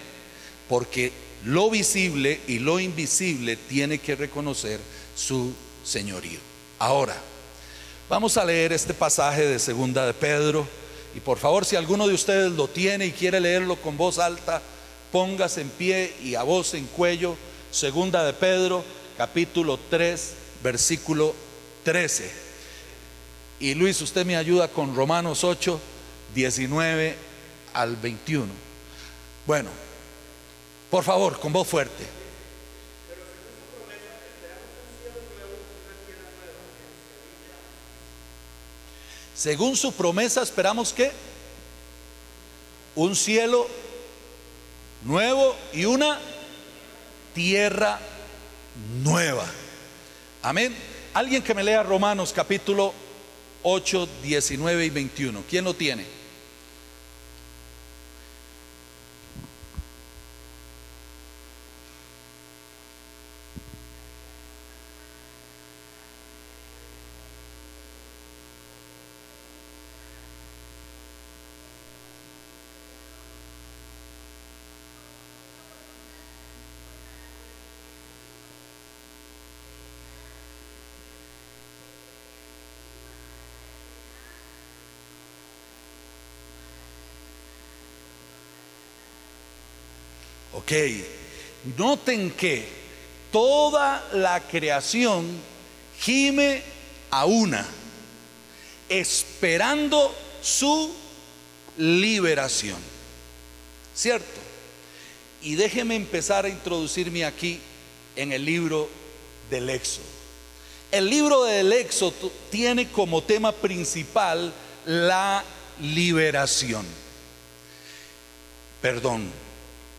[0.68, 1.12] Porque
[1.46, 4.80] lo visible y lo invisible tiene que reconocer
[5.16, 6.40] su señorío.
[6.78, 7.16] Ahora,
[8.08, 10.68] vamos a leer este pasaje de segunda de Pedro
[11.16, 14.62] y por favor, si alguno de ustedes lo tiene y quiere leerlo con voz alta,
[15.12, 17.36] póngase en pie y a voz en cuello.
[17.72, 18.84] Segunda de Pedro,
[19.18, 21.34] capítulo 3, versículo
[21.84, 22.32] 13.
[23.60, 25.80] Y Luis, usted me ayuda con Romanos 8,
[26.34, 27.16] 19
[27.74, 28.48] al 21.
[29.46, 29.70] Bueno,
[30.90, 32.20] por favor, con voz fuerte.
[39.36, 41.12] Según su promesa esperamos que
[42.96, 43.68] un cielo
[45.06, 46.20] nuevo y una
[47.34, 48.00] tierra
[49.02, 49.46] nueva.
[50.42, 50.74] Amén.
[51.14, 52.94] Alguien que me lea Romanos capítulo
[53.64, 55.44] 8, 19 y 21.
[55.50, 56.19] ¿Quién lo tiene?
[90.70, 90.76] Ok,
[91.80, 92.64] noten que
[93.32, 95.26] toda la creación
[96.00, 96.62] gime
[97.10, 97.66] a una,
[98.88, 100.94] esperando su
[101.76, 102.78] liberación.
[103.96, 104.40] ¿Cierto?
[105.42, 107.60] Y déjeme empezar a introducirme aquí
[108.16, 108.88] en el libro
[109.50, 110.06] del Éxodo.
[110.92, 114.54] El libro del Éxodo tiene como tema principal
[114.86, 115.44] la
[115.82, 116.86] liberación.
[118.84, 119.49] Perdón,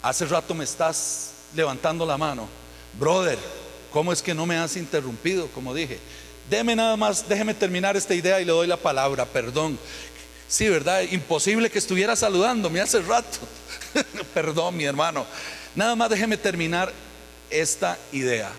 [0.03, 2.49] hace rato me estás levantando la mano.
[2.99, 3.39] Brother,
[3.93, 5.49] ¿cómo es que no me has interrumpido?
[5.49, 5.99] Como dije,
[6.49, 9.79] déme nada más, déjeme terminar esta idea y le doy la palabra, perdón.
[10.49, 11.03] Sí, ¿verdad?
[11.03, 13.39] Imposible que estuviera saludándome hace rato.
[14.35, 15.25] perdón, mi hermano.
[15.75, 16.93] Nada más déjeme terminar
[17.51, 18.51] esta idea.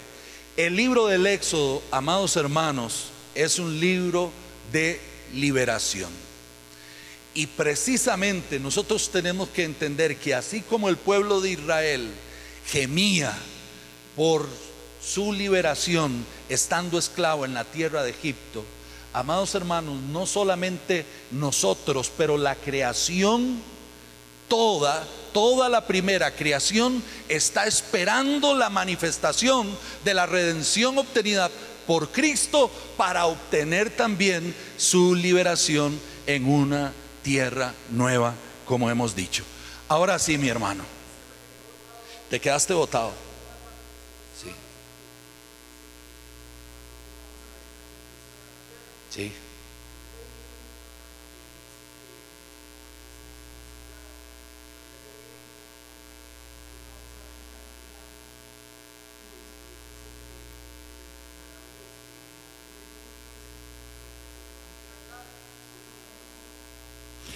[0.56, 4.32] El libro del Éxodo, amados hermanos, es un libro
[4.72, 5.00] de
[5.34, 6.10] liberación.
[7.34, 12.10] Y precisamente nosotros tenemos que entender que así como el pueblo de Israel
[12.68, 13.34] gemía
[14.16, 14.48] por
[15.02, 18.66] su liberación estando esclavo en la tierra de Egipto,
[19.14, 23.62] amados hermanos, no solamente nosotros, pero la creación
[24.50, 29.70] toda, toda la primera creación está esperando la manifestación
[30.04, 31.50] de la redención obtenida
[31.88, 36.92] por Cristo para obtener también su liberación en una
[37.24, 38.34] tierra nueva,
[38.66, 39.44] como hemos dicho.
[39.88, 40.84] Ahora sí, mi hermano,
[42.30, 43.12] te quedaste votado.
[44.42, 44.52] Sí.
[49.10, 49.32] Sí.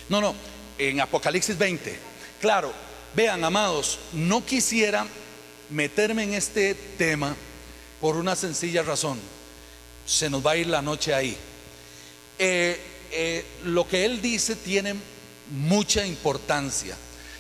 [0.10, 0.36] No, no,
[0.78, 1.98] en Apocalipsis 20.
[2.40, 2.72] Claro,
[3.16, 5.08] vean, amados, no quisiera
[5.70, 7.36] meterme en este tema
[8.00, 9.20] por una sencilla razón.
[10.06, 11.36] Se nos va a ir la noche ahí.
[12.38, 12.80] Eh,
[13.12, 14.96] eh, lo que él dice tiene
[15.50, 16.96] mucha importancia.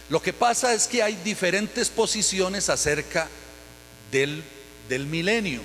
[0.10, 3.28] Lo que pasa es que hay diferentes posiciones acerca
[4.12, 4.44] del,
[4.90, 5.62] del milenio.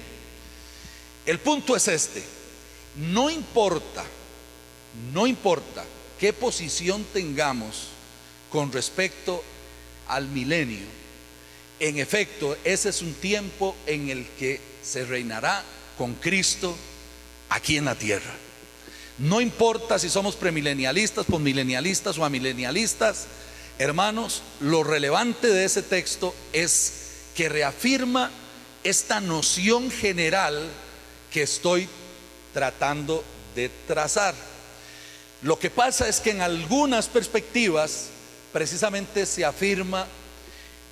[1.24, 2.22] El punto es este.
[2.96, 4.04] No importa,
[5.14, 5.84] no importa
[6.20, 7.88] qué posición tengamos
[8.50, 9.42] con respecto
[10.06, 11.00] al milenio,
[11.80, 15.64] en efecto, ese es un tiempo en el que se reinará
[15.96, 16.76] con Cristo
[17.48, 18.34] aquí en la tierra.
[19.16, 23.26] No importa si somos premilenialistas, postmilenialistas o amilenialistas,
[23.78, 26.92] hermanos, lo relevante de ese texto es
[27.34, 28.30] que reafirma
[28.84, 30.68] esta noción general
[31.32, 31.88] que estoy
[32.52, 34.34] tratando de trazar.
[35.42, 38.08] Lo que pasa es que en algunas perspectivas
[38.52, 40.06] precisamente se afirma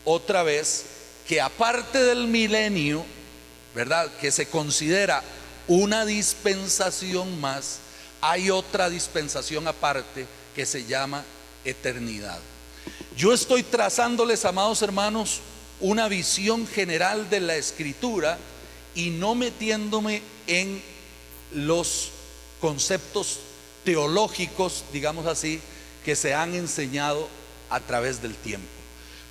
[0.04, 0.84] otra vez
[1.26, 3.04] que aparte del milenio,
[3.74, 4.10] ¿verdad?
[4.20, 5.22] Que se considera
[5.66, 7.80] una dispensación más,
[8.22, 11.24] hay otra dispensación aparte que se llama
[11.64, 12.38] eternidad.
[13.18, 15.40] Yo estoy trazándoles, amados hermanos,
[15.80, 18.38] una visión general de la escritura
[18.94, 20.82] y no metiéndome en
[21.52, 22.10] los
[22.60, 23.40] conceptos
[23.88, 25.62] teológicos, digamos así,
[26.04, 27.26] que se han enseñado
[27.70, 28.68] a través del tiempo.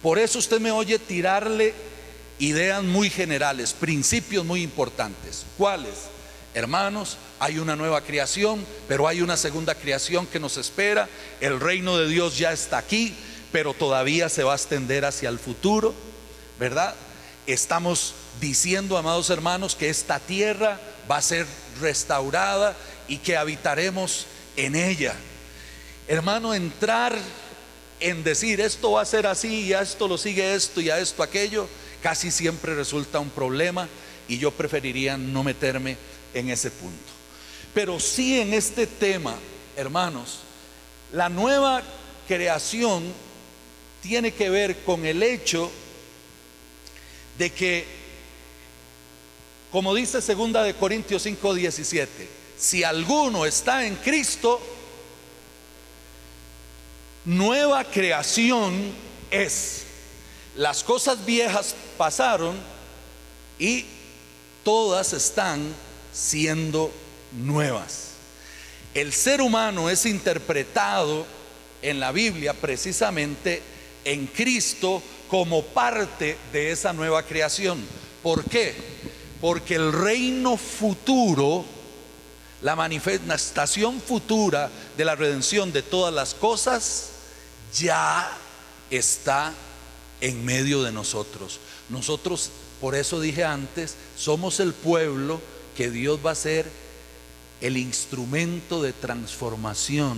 [0.02, 1.76] Por eso usted me oye tirarle
[2.40, 5.46] ideas muy generales, principios muy importantes.
[5.60, 5.94] ¿Cuáles?
[6.56, 11.08] Hermanos, hay una nueva creación, pero hay una segunda creación que nos espera.
[11.40, 13.14] El reino de Dios ya está aquí,
[13.52, 15.94] pero todavía se va a extender hacia el futuro,
[16.60, 16.96] ¿verdad?
[17.46, 21.46] Estamos diciendo, amados hermanos, que esta tierra va a ser
[21.80, 22.76] restaurada
[23.08, 24.26] y que habitaremos
[24.58, 25.16] en ella.
[26.08, 27.18] Hermano, entrar
[28.00, 31.00] en decir esto va a ser así y a esto lo sigue esto y a
[31.00, 31.68] esto aquello,
[32.02, 33.88] casi siempre resulta un problema
[34.28, 35.98] y yo preferiría no meterme
[36.34, 37.12] en ese punto.
[37.74, 39.36] Pero sí en este tema,
[39.76, 40.40] hermanos,
[41.14, 41.82] la nueva
[42.28, 43.04] creación
[44.02, 45.72] tiene que ver con el hecho
[47.38, 47.86] de que,
[49.72, 52.08] como dice segunda de Corintios 5:17,
[52.58, 54.60] si alguno está en Cristo,
[57.26, 58.92] nueva creación
[59.30, 59.84] es.
[60.56, 62.56] Las cosas viejas pasaron
[63.60, 63.86] y
[64.64, 65.74] todas están
[66.12, 66.92] siendo
[67.32, 68.08] nuevas.
[68.94, 71.28] El ser humano es interpretado
[71.84, 73.62] en la Biblia precisamente
[74.04, 77.86] en Cristo como parte de esa nueva creación.
[78.24, 78.74] ¿Por qué?
[79.40, 81.77] Porque el reino futuro
[82.62, 87.10] la manifestación futura de la redención de todas las cosas
[87.78, 88.36] ya
[88.90, 89.54] está
[90.22, 91.60] en medio de nosotros.
[91.90, 92.50] Nosotros,
[92.82, 95.40] por eso dije antes, somos el pueblo
[95.76, 96.68] que Dios va a ser
[97.62, 100.18] el instrumento de transformación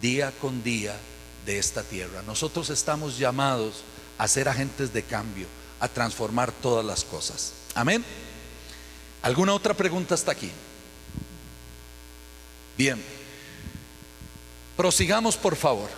[0.00, 0.96] día con día
[1.44, 2.22] de esta tierra.
[2.26, 3.82] Nosotros estamos llamados
[4.18, 5.46] a ser agentes de cambio,
[5.80, 7.52] a transformar todas las cosas.
[7.74, 8.04] Amén.
[9.22, 10.50] ¿Alguna otra pregunta hasta aquí?
[12.76, 13.02] Bien.
[14.76, 15.88] Prosigamos, por favor.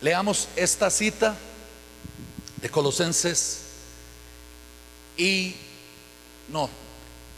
[0.00, 1.36] Leamos esta cita
[2.60, 3.60] de Colosenses
[5.16, 5.54] y
[6.48, 6.68] no,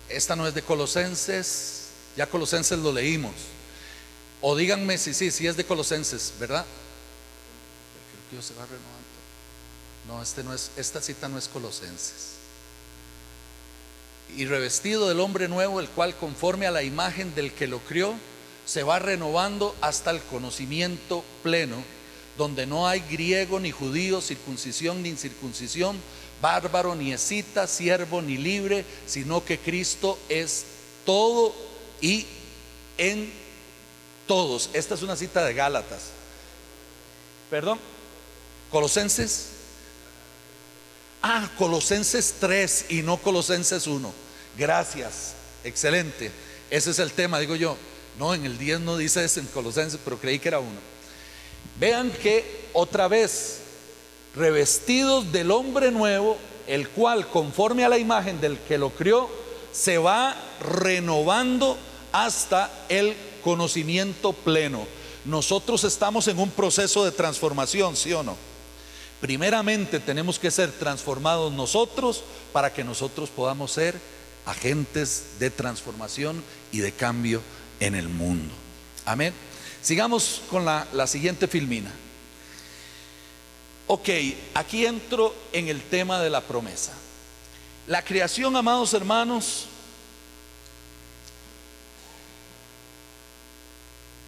[0.08, 3.34] esta no es de Colosenses, ya Colosenses lo leímos.
[4.40, 6.64] O díganme si sí, si es de Colosenses, ¿verdad?
[8.30, 9.13] Creo que se va renovando.
[10.06, 12.34] No, este no es, esta cita no es Colosenses.
[14.36, 18.14] Y revestido del hombre nuevo, el cual conforme a la imagen del que lo crió,
[18.66, 21.76] se va renovando hasta el conocimiento pleno,
[22.36, 25.98] donde no hay griego ni judío, circuncisión ni incircuncisión,
[26.40, 30.64] bárbaro ni escita, siervo ni libre, sino que Cristo es
[31.06, 31.54] todo
[32.00, 32.26] y
[32.98, 33.32] en
[34.26, 34.70] todos.
[34.72, 36.10] Esta es una cita de Gálatas.
[37.50, 37.78] Perdón,
[38.70, 39.53] Colosenses.
[41.26, 44.12] Ah, Colosenses 3 y no Colosenses 1.
[44.58, 45.32] Gracias,
[45.64, 46.30] excelente.
[46.68, 47.78] Ese es el tema, digo yo.
[48.18, 50.78] No, en el 10 no dice eso en Colosenses, pero creí que era uno.
[51.80, 53.60] Vean que otra vez
[54.36, 59.30] revestidos del hombre nuevo, el cual conforme a la imagen del que lo crió,
[59.72, 61.78] se va renovando
[62.12, 64.86] hasta el conocimiento pleno.
[65.24, 68.36] Nosotros estamos en un proceso de transformación, ¿sí o no?
[69.24, 72.22] Primeramente tenemos que ser transformados nosotros
[72.52, 73.98] para que nosotros podamos ser
[74.44, 77.40] agentes de transformación y de cambio
[77.80, 78.52] en el mundo.
[79.06, 79.32] Amén.
[79.80, 81.90] Sigamos con la, la siguiente filmina.
[83.86, 84.10] Ok,
[84.52, 86.92] aquí entro en el tema de la promesa.
[87.86, 89.64] La creación, amados hermanos,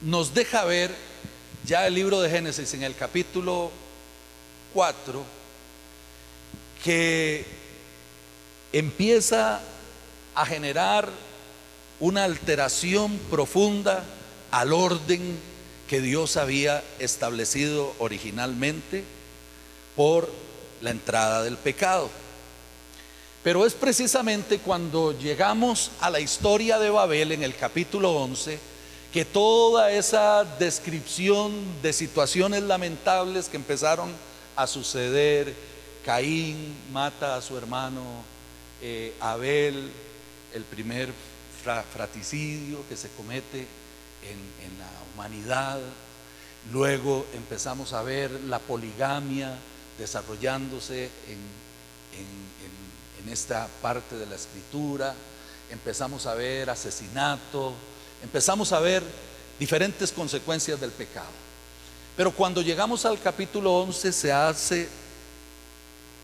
[0.00, 0.90] nos deja ver
[1.66, 3.70] ya el libro de Génesis en el capítulo
[4.76, 5.24] 4
[6.84, 7.46] que
[8.74, 9.62] empieza
[10.34, 11.08] a generar
[11.98, 14.04] una alteración profunda
[14.50, 15.38] al orden
[15.88, 19.02] que Dios había establecido originalmente
[19.96, 20.30] por
[20.82, 22.10] la entrada del pecado.
[23.42, 28.58] Pero es precisamente cuando llegamos a la historia de Babel en el capítulo 11
[29.10, 34.25] que toda esa descripción de situaciones lamentables que empezaron
[34.56, 35.54] a suceder,
[36.04, 38.02] Caín mata a su hermano
[38.80, 39.90] eh, Abel,
[40.54, 41.12] el primer
[41.92, 45.80] fraticidio que se comete en, en la humanidad,
[46.72, 49.56] luego empezamos a ver la poligamia,
[49.98, 51.66] desarrollándose en,
[53.26, 55.12] esta parte de la escritura,
[55.68, 57.74] empezamos a ver asesinato,
[58.22, 59.02] empezamos a ver
[59.58, 61.26] diferentes consecuencias del pecado.
[62.16, 64.88] Pero cuando llegamos al capítulo 11 se hace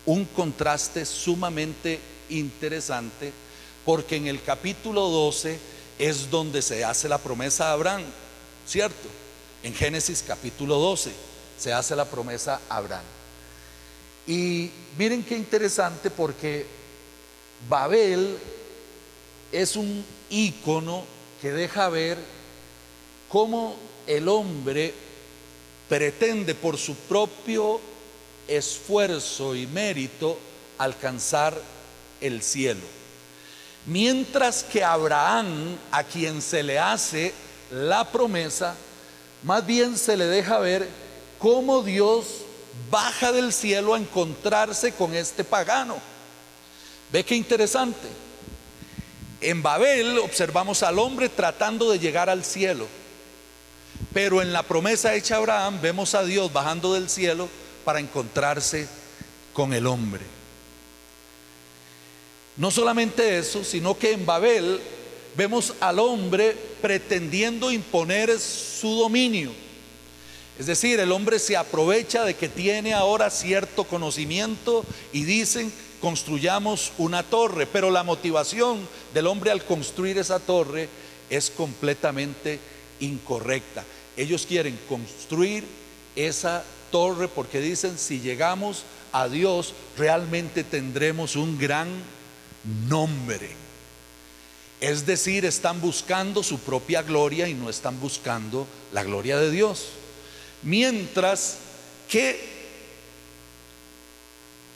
[0.07, 3.31] un contraste sumamente interesante
[3.85, 5.59] porque en el capítulo 12
[5.99, 8.01] es donde se hace la promesa a Abraham,
[8.65, 9.07] ¿cierto?
[9.61, 11.11] En Génesis capítulo 12
[11.59, 13.05] se hace la promesa a Abraham.
[14.25, 16.65] Y miren qué interesante porque
[17.69, 18.37] Babel
[19.51, 21.03] es un icono
[21.39, 22.17] que deja ver
[23.29, 23.75] cómo
[24.07, 24.93] el hombre
[25.89, 27.79] pretende por su propio
[28.47, 30.37] esfuerzo y mérito
[30.77, 31.59] alcanzar
[32.21, 32.81] el cielo.
[33.85, 37.33] Mientras que Abraham, a quien se le hace
[37.71, 38.75] la promesa,
[39.43, 40.87] más bien se le deja ver
[41.37, 42.25] cómo Dios
[42.89, 45.97] baja del cielo a encontrarse con este pagano.
[47.11, 48.07] Ve qué interesante.
[49.41, 52.87] En Babel observamos al hombre tratando de llegar al cielo,
[54.13, 57.49] pero en la promesa hecha a Abraham vemos a Dios bajando del cielo
[57.83, 58.87] para encontrarse
[59.53, 60.21] con el hombre.
[62.57, 64.79] No solamente eso, sino que en Babel
[65.35, 69.51] vemos al hombre pretendiendo imponer su dominio
[70.57, 76.91] es decir, el hombre se aprovecha de que tiene ahora cierto conocimiento y dicen, construyamos
[76.99, 80.89] una torre, pero la motivación del hombre al construir esa torre
[81.29, 82.59] es completamente
[82.99, 83.83] incorrecta.
[84.15, 85.63] Ellos quieren construir
[86.15, 91.89] esa torre porque dicen, si llegamos a Dios, realmente tendremos un gran
[92.87, 93.49] nombre.
[94.79, 99.87] Es decir, están buscando su propia gloria y no están buscando la gloria de Dios.
[100.61, 101.57] Mientras
[102.09, 102.53] que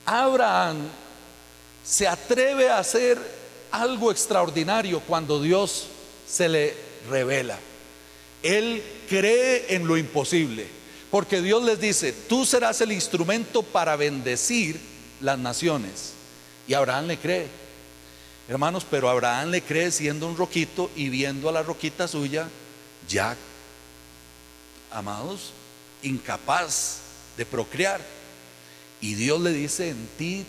[0.06, 0.78] Abraham
[1.84, 3.18] se atreve a hacer
[3.72, 5.88] algo extraordinario cuando Dios
[6.28, 6.74] se le
[7.10, 7.60] revela.
[8.44, 10.68] Él cree en lo imposible,
[11.10, 14.80] porque Dios les dice, tú serás el instrumento para bendecir
[15.22, 16.14] las naciones.
[16.68, 17.48] Y Abraham le cree.
[18.50, 22.48] Hermanos, pero Abraham le cree siendo un roquito y viendo a la roquita suya,
[23.08, 23.36] ya,
[24.92, 25.52] amados,
[26.04, 27.00] incapaz
[27.36, 28.02] de procrear.
[29.02, 30.46] Y Dios le dice, en ti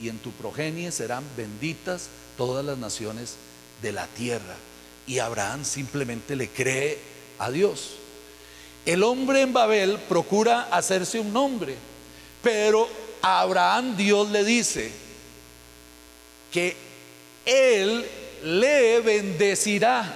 [0.00, 3.36] y en tu progenie serán benditas todas las naciones
[3.82, 4.56] de la tierra.
[5.06, 7.96] Y Abraham simplemente le cree a Dios.
[8.86, 11.74] El hombre en Babel procura hacerse un nombre,
[12.42, 12.88] pero
[13.22, 14.92] a Abraham Dios le dice
[16.52, 16.76] que
[17.46, 18.06] él
[18.44, 20.12] le bendecirá.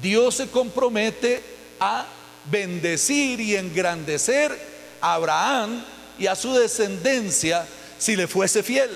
[0.00, 1.42] Dios se compromete
[1.78, 2.06] a
[2.50, 4.58] bendecir y engrandecer
[5.00, 5.84] a Abraham
[6.18, 7.66] y a su descendencia
[7.98, 8.90] si le fuese fiel.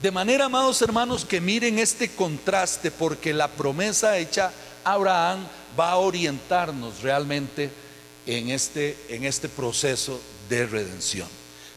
[0.00, 4.50] De manera, amados hermanos, que miren este contraste porque la promesa hecha
[4.84, 5.46] a Abraham
[5.78, 7.70] va a orientarnos realmente
[8.26, 11.28] en este, en este proceso de redención.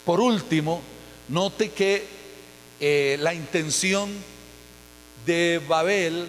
[0.06, 0.82] Por último,
[1.30, 2.06] note que
[2.80, 4.12] eh, la intención
[5.26, 6.28] de Babel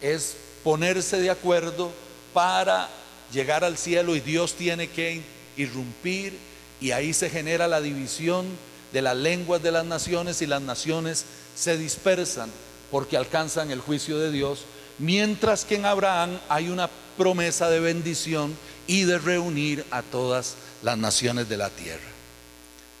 [0.00, 1.92] es ponerse de acuerdo
[2.32, 2.88] para
[3.32, 5.22] llegar al cielo y Dios tiene que
[5.56, 6.36] irrumpir
[6.80, 8.46] y ahí se genera la división
[8.92, 11.24] de las lenguas de las naciones y las naciones
[11.54, 12.50] se dispersan
[12.90, 14.64] porque alcanzan el juicio de Dios,
[14.98, 20.98] mientras que en Abraham hay una promesa de bendición y de reunir a todas las
[20.98, 22.00] naciones de la tierra.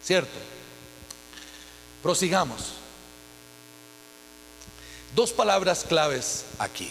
[0.04, 0.38] ¿Cierto?
[2.02, 2.74] Prosigamos.
[5.14, 6.90] Dos palabras claves aquí,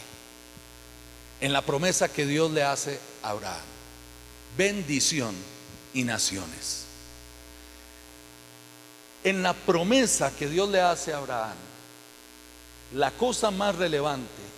[1.39, 3.62] en la promesa que Dios le hace a Abraham.
[4.56, 5.36] Bendición
[5.93, 6.84] y naciones.
[9.24, 11.56] En la promesa que Dios le hace a Abraham,
[12.93, 14.51] la cosa más relevante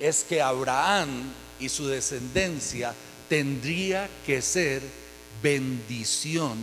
[0.00, 1.30] es que Abraham
[1.60, 2.94] y su descendencia
[3.28, 4.82] tendría que ser
[5.42, 6.58] bendición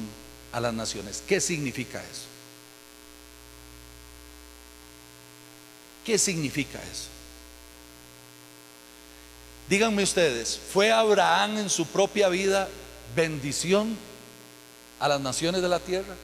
[0.51, 1.23] a las naciones.
[1.27, 2.23] ¿Qué significa eso?
[6.03, 7.09] ¿Qué significa eso?
[9.69, 12.69] Díganme ustedes, ¿fue Abraham en su propia vida
[13.15, 13.97] bendición
[14.99, 16.15] a las naciones de la tierra?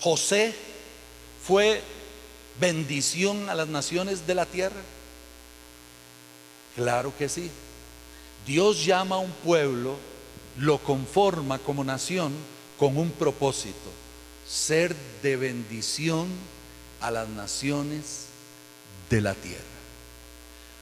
[0.00, 0.54] José
[1.44, 1.82] fue
[2.60, 4.80] bendición a las naciones de la tierra.
[6.76, 7.50] Claro que sí.
[8.46, 9.96] Dios llama a un pueblo,
[10.58, 12.32] lo conforma como nación
[12.78, 13.90] con un propósito
[14.48, 16.26] ser de bendición
[17.00, 18.26] a las naciones
[19.08, 19.62] de la tierra.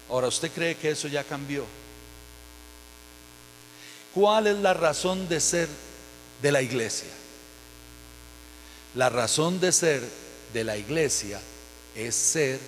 [0.09, 1.65] Ahora, ¿usted cree que eso ya cambió?
[4.15, 5.69] ¿Cuál es la razón de ser
[6.41, 7.11] de la iglesia?
[8.95, 10.03] La razón de ser
[10.55, 11.39] de la iglesia
[11.99, 12.61] es ser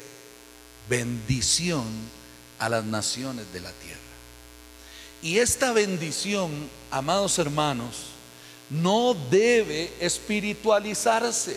[0.88, 1.84] bendición
[2.58, 4.00] a las naciones de la tierra.
[5.22, 6.50] Y esta bendición,
[6.90, 7.96] amados hermanos,
[8.68, 11.56] no debe espiritualizarse.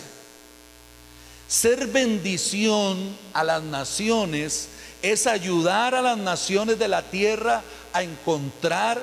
[1.47, 4.67] Ser bendición a las naciones
[5.01, 9.01] es ayudar a las naciones de la tierra a encontrar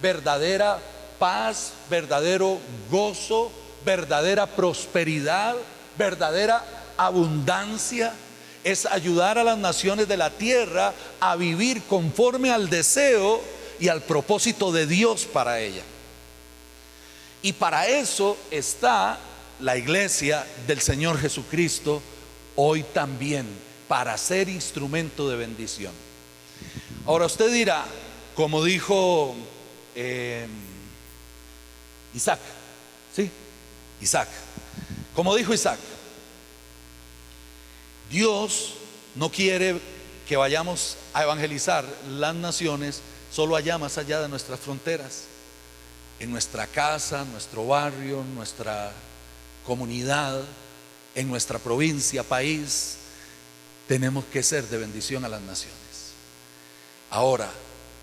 [0.00, 0.78] verdadera
[1.18, 2.58] paz, verdadero
[2.90, 3.50] gozo,
[3.84, 5.56] verdadera prosperidad,
[5.98, 8.12] verdadera abundancia.
[8.64, 13.42] Es ayudar a las naciones de la tierra a vivir conforme al deseo
[13.80, 15.82] y al propósito de Dios para ella.
[17.42, 19.18] Y para eso está
[19.58, 22.00] la iglesia del Señor Jesucristo
[22.54, 23.46] hoy también,
[23.88, 25.92] para ser instrumento de bendición.
[27.04, 27.84] Ahora usted dirá,
[28.34, 29.34] como dijo
[29.94, 30.46] eh,
[32.14, 32.38] Isaac,
[33.14, 33.30] ¿sí?
[34.00, 34.28] Isaac,
[35.14, 35.78] como dijo Isaac,
[38.12, 38.74] Dios
[39.16, 39.80] no quiere
[40.28, 43.00] que vayamos a evangelizar las naciones
[43.32, 45.24] solo allá más allá de nuestras fronteras
[46.20, 48.92] en nuestra casa, nuestro barrio, nuestra
[49.66, 50.40] comunidad,
[51.14, 52.96] en nuestra provincia, país,
[53.88, 56.12] tenemos que ser de bendición a las naciones.
[57.10, 57.50] Ahora,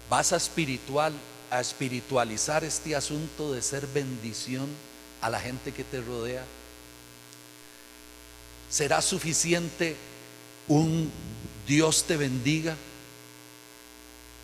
[0.10, 1.14] ¿vas a espiritual
[1.50, 4.68] a espiritualizar este asunto de ser bendición
[5.22, 6.44] a la gente que te rodea?
[8.70, 9.96] ¿Será suficiente
[10.68, 11.12] un
[11.68, 12.76] Dios te bendiga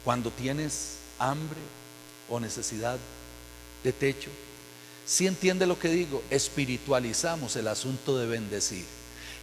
[0.04, 1.60] cuando tienes hambre
[2.30, 3.00] o necesidad
[3.84, 4.30] de techo.
[5.06, 8.86] Si entiende lo que digo, espiritualizamos el asunto de bendecir.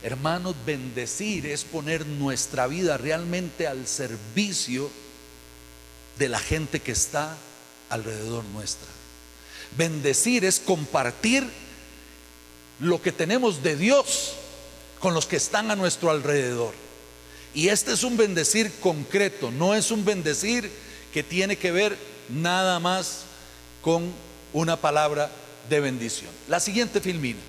[0.03, 4.91] Hermanos, bendecir es poner nuestra vida realmente al servicio
[6.19, 7.37] de la gente que está
[7.89, 8.89] alrededor nuestra.
[9.77, 11.45] Bendecir es compartir
[12.79, 14.35] lo que tenemos de Dios
[15.03, 16.73] con los que están a nuestro alrededor.
[17.55, 20.71] Y este es un bendecir concreto, no es un bendecir
[21.13, 21.99] que tiene que ver
[22.29, 23.25] nada más
[23.83, 24.13] con
[24.53, 25.29] una palabra
[25.69, 26.31] de bendición.
[26.49, 27.41] La siguiente filmina.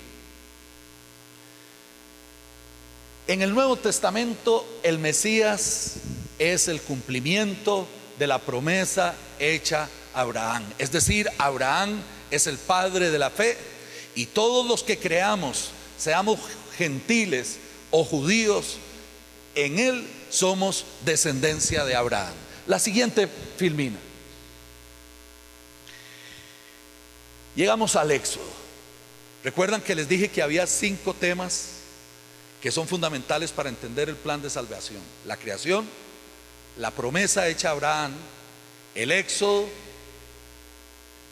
[3.28, 5.94] En el Nuevo Testamento el Mesías
[6.40, 7.86] es el cumplimiento
[8.18, 10.64] de la promesa hecha a Abraham.
[10.78, 12.02] Es decir, Abraham
[12.32, 13.56] es el padre de la fe
[14.16, 16.40] y todos los que creamos, seamos
[16.76, 17.58] gentiles
[17.90, 18.78] o judíos,
[19.54, 22.34] en él somos descendencia de Abraham.
[22.66, 23.98] La siguiente filmina.
[27.54, 28.52] Llegamos al Éxodo.
[29.44, 31.68] Recuerdan que les dije que había cinco temas
[32.60, 35.00] que son fundamentales para entender el plan de salvación.
[35.26, 35.86] La creación,
[36.78, 38.12] la promesa hecha a Abraham,
[38.94, 39.68] el Éxodo,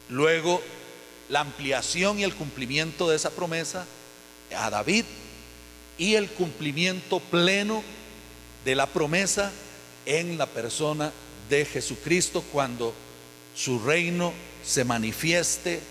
[0.09, 0.61] luego
[1.29, 3.85] la ampliación y el cumplimiento de esa promesa
[4.55, 5.05] a David
[5.97, 7.83] y el cumplimiento pleno
[8.65, 9.51] de la promesa
[10.05, 11.11] en la persona
[11.49, 12.93] de Jesucristo cuando
[13.55, 14.33] su reino
[14.63, 15.81] se manifieste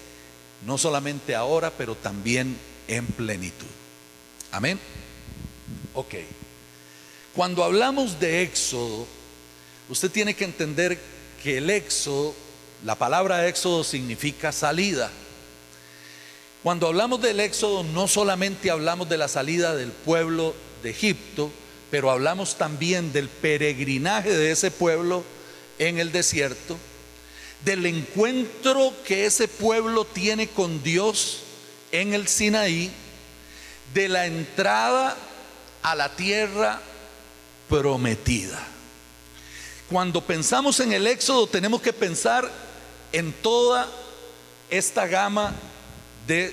[0.66, 2.56] no solamente ahora, pero también
[2.88, 3.66] en plenitud.
[4.50, 4.78] Amén.
[5.94, 6.14] Ok.
[7.34, 9.06] Cuando hablamos de éxodo,
[9.88, 10.98] usted tiene que entender
[11.42, 12.34] que el éxodo,
[12.84, 15.10] la palabra éxodo significa salida.
[16.62, 20.54] Cuando hablamos del éxodo, no solamente hablamos de la salida del pueblo
[20.84, 21.50] de Egipto,
[21.90, 25.24] pero hablamos también del peregrinaje de ese pueblo
[25.80, 26.78] en el desierto,
[27.64, 31.40] del encuentro que ese pueblo tiene con Dios
[31.90, 32.92] en el Sinaí,
[33.92, 35.16] de la entrada
[35.82, 36.80] a la tierra
[37.68, 38.64] prometida.
[39.90, 42.48] Cuando pensamos en el éxodo tenemos que pensar
[43.12, 43.88] en toda
[44.70, 45.52] esta gama
[46.26, 46.52] de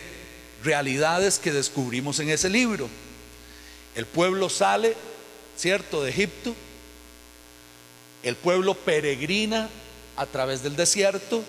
[0.64, 2.90] realidades que descubrimos en ese libro.
[3.96, 4.96] El pueblo sale,
[5.58, 6.56] ¿cierto?, de Egipto.
[8.24, 9.70] El pueblo peregrina
[10.20, 11.44] a través del desierto,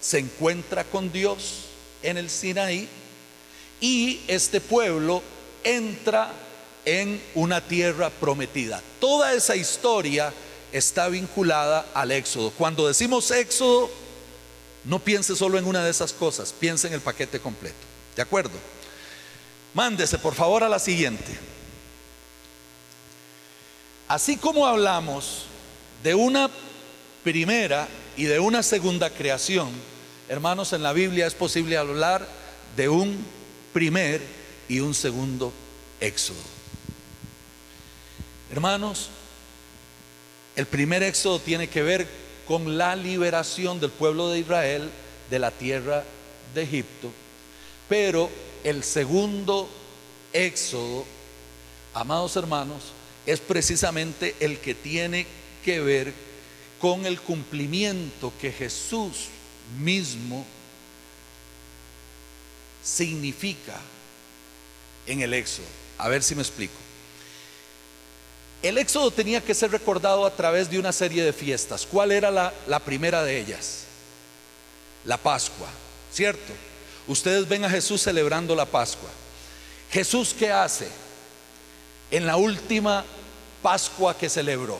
[0.00, 1.64] se encuentra con Dios
[2.04, 2.88] en el Sinaí
[3.80, 5.22] y este pueblo
[5.64, 6.32] entra
[6.84, 8.80] en una tierra prometida.
[9.00, 10.32] Toda esa historia
[10.72, 12.52] está vinculada al éxodo.
[12.52, 13.90] Cuando decimos éxodo,
[14.84, 17.76] no piense solo en una de esas cosas, piense en el paquete completo.
[18.16, 18.58] ¿De acuerdo?
[19.74, 21.38] Mándese por favor a la siguiente.
[24.08, 25.44] Así como hablamos
[26.02, 26.50] de una
[27.24, 29.70] primera y de una segunda creación,
[30.28, 32.28] hermanos, en la Biblia es posible hablar
[32.76, 33.24] de un
[33.72, 34.20] primer
[34.68, 35.52] y un segundo
[36.00, 36.40] éxodo.
[38.50, 39.08] Hermanos,
[40.56, 42.06] el primer éxodo tiene que ver
[42.46, 44.90] con la liberación del pueblo de Israel
[45.30, 46.04] de la tierra
[46.54, 47.10] de Egipto,
[47.88, 48.30] pero
[48.64, 49.68] el segundo
[50.32, 51.04] éxodo,
[51.94, 52.82] amados hermanos,
[53.26, 55.26] es precisamente el que tiene
[55.64, 56.12] que ver
[56.80, 59.28] con el cumplimiento que Jesús
[59.78, 60.44] mismo
[62.82, 63.80] significa
[65.06, 65.66] en el éxodo.
[65.98, 66.81] A ver si me explico.
[68.62, 71.84] El éxodo tenía que ser recordado a través de una serie de fiestas.
[71.84, 73.82] ¿Cuál era la, primera de ellas?
[75.04, 75.66] La Pascua,
[76.12, 76.52] ¿cierto?
[77.08, 79.10] Ustedes ven a Jesús celebrando la Pascua.
[79.90, 80.88] Jesús, ¿qué hace?
[82.12, 83.04] En la última
[83.62, 84.78] Pascua que celebró.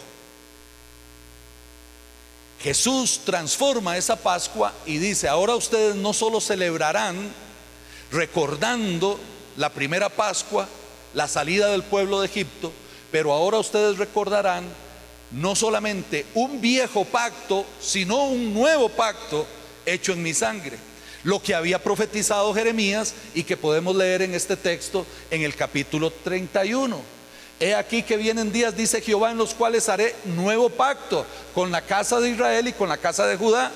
[2.63, 7.33] Jesús transforma esa Pascua y dice, ahora ustedes no solo celebrarán
[8.13, 9.19] recordando
[9.57, 10.69] la primera Pascua,
[11.15, 12.73] la salida del pueblo de Egipto,
[13.13, 14.65] pero ahora ustedes recordarán
[15.31, 19.47] no solamente un viejo pacto, sino un nuevo pacto
[19.87, 20.79] hecho en mi sangre.
[21.23, 26.11] Lo que había profetizado Jeremías y que podemos leer en este texto en el capítulo
[26.11, 27.01] 31.
[27.61, 31.83] He aquí que vienen días, dice Jehová, en los cuales haré nuevo pacto con la
[31.83, 33.71] casa de Israel y con la casa de Judá.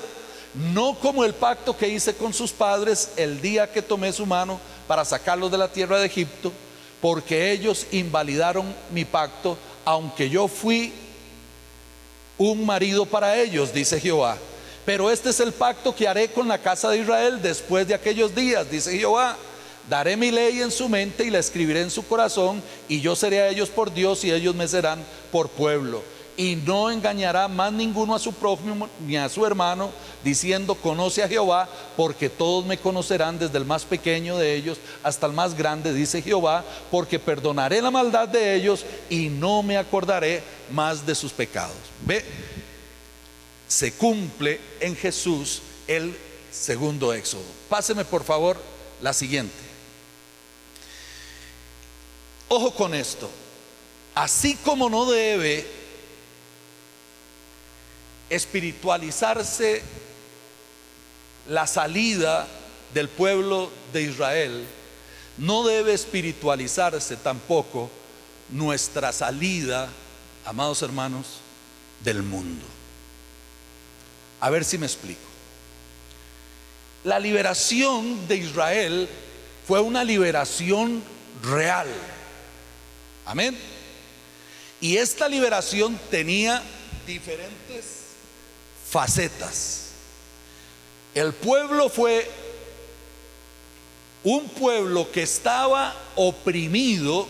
[0.73, 4.59] No como el pacto que hice con sus padres el día que tomé su mano
[4.87, 6.51] para sacarlos de la tierra de Egipto,
[7.01, 10.93] porque ellos invalidaron mi pacto, aunque yo fui
[12.37, 14.37] un marido para ellos, dice Jehová.
[14.85, 18.33] Pero este es el pacto que haré con la casa de Israel después de aquellos
[18.33, 19.37] días, dice Jehová.
[19.89, 23.41] Daré mi ley en su mente y la escribiré en su corazón, y yo seré
[23.41, 26.03] a ellos por Dios y ellos me serán por pueblo.
[26.37, 29.89] Y no engañará más ninguno a su prójimo ni a su hermano,
[30.23, 31.67] diciendo, conoce a Jehová,
[31.97, 36.21] porque todos me conocerán desde el más pequeño de ellos hasta el más grande, dice
[36.21, 41.75] Jehová, porque perdonaré la maldad de ellos y no me acordaré más de sus pecados.
[42.05, 42.23] Ve,
[43.67, 46.15] se cumple en Jesús el
[46.51, 47.43] segundo éxodo.
[47.67, 48.57] Páseme por favor
[49.01, 49.55] la siguiente.
[52.47, 53.29] Ojo con esto.
[54.15, 55.76] Así como no debe
[58.29, 59.81] espiritualizarse
[61.47, 62.47] la salida
[62.93, 64.65] del pueblo de Israel,
[65.37, 67.89] no debe espiritualizarse tampoco
[68.49, 69.87] nuestra salida,
[70.45, 71.25] amados hermanos,
[72.03, 72.65] del mundo.
[74.39, 75.19] A ver si me explico.
[77.03, 79.07] La liberación de Israel
[79.67, 81.03] fue una liberación
[81.43, 81.87] real.
[83.25, 83.57] Amén.
[84.81, 86.61] Y esta liberación tenía
[87.05, 87.96] diferentes
[88.89, 89.87] facetas.
[91.13, 92.29] El pueblo fue
[94.23, 97.27] un pueblo que estaba oprimido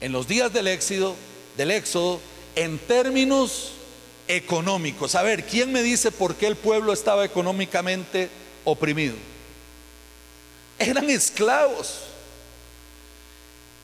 [0.00, 1.14] en los días del éxodo,
[1.56, 2.20] del éxodo
[2.56, 3.72] en términos
[4.26, 5.14] económicos.
[5.14, 8.30] A ver, ¿quién me dice por qué el pueblo estaba económicamente
[8.64, 9.14] oprimido?
[10.78, 12.00] Eran esclavos.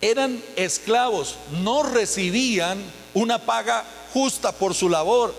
[0.00, 2.78] Eran esclavos, no recibían
[3.14, 5.34] una paga justa por su labor,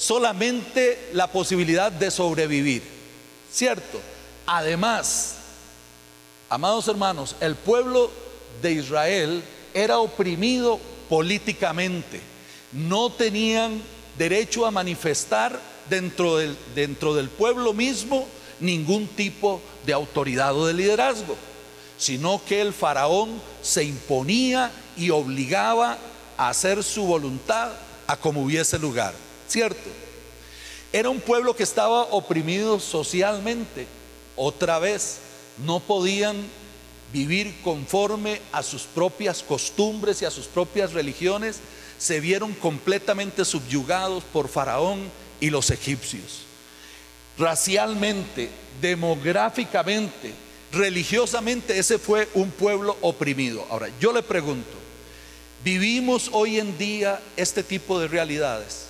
[0.00, 2.82] solamente la posibilidad de sobrevivir.
[3.52, 4.00] ¿Cierto?
[4.46, 5.34] Además,
[6.48, 8.10] amados hermanos, el pueblo
[8.62, 9.42] de Israel
[9.74, 10.80] era oprimido
[11.10, 12.20] políticamente.
[12.72, 13.82] No tenían
[14.16, 18.26] derecho a manifestar dentro del, dentro del pueblo mismo
[18.58, 21.36] ningún tipo de autoridad o de liderazgo,
[21.98, 25.98] sino que el faraón se imponía y obligaba
[26.38, 27.72] a hacer su voluntad
[28.06, 29.12] a como hubiese lugar,
[29.50, 29.90] ¿cierto?
[30.92, 33.86] Era un pueblo que estaba oprimido socialmente,
[34.36, 35.18] otra vez,
[35.64, 36.36] no podían
[37.12, 41.58] vivir conforme a sus propias costumbres y a sus propias religiones,
[41.98, 45.00] se vieron completamente subyugados por Faraón
[45.40, 46.44] y los egipcios.
[47.36, 48.48] Racialmente,
[48.80, 50.32] demográficamente,
[50.72, 53.66] religiosamente, ese fue un pueblo oprimido.
[53.70, 54.76] Ahora, yo le pregunto,
[55.64, 58.89] ¿vivimos hoy en día este tipo de realidades?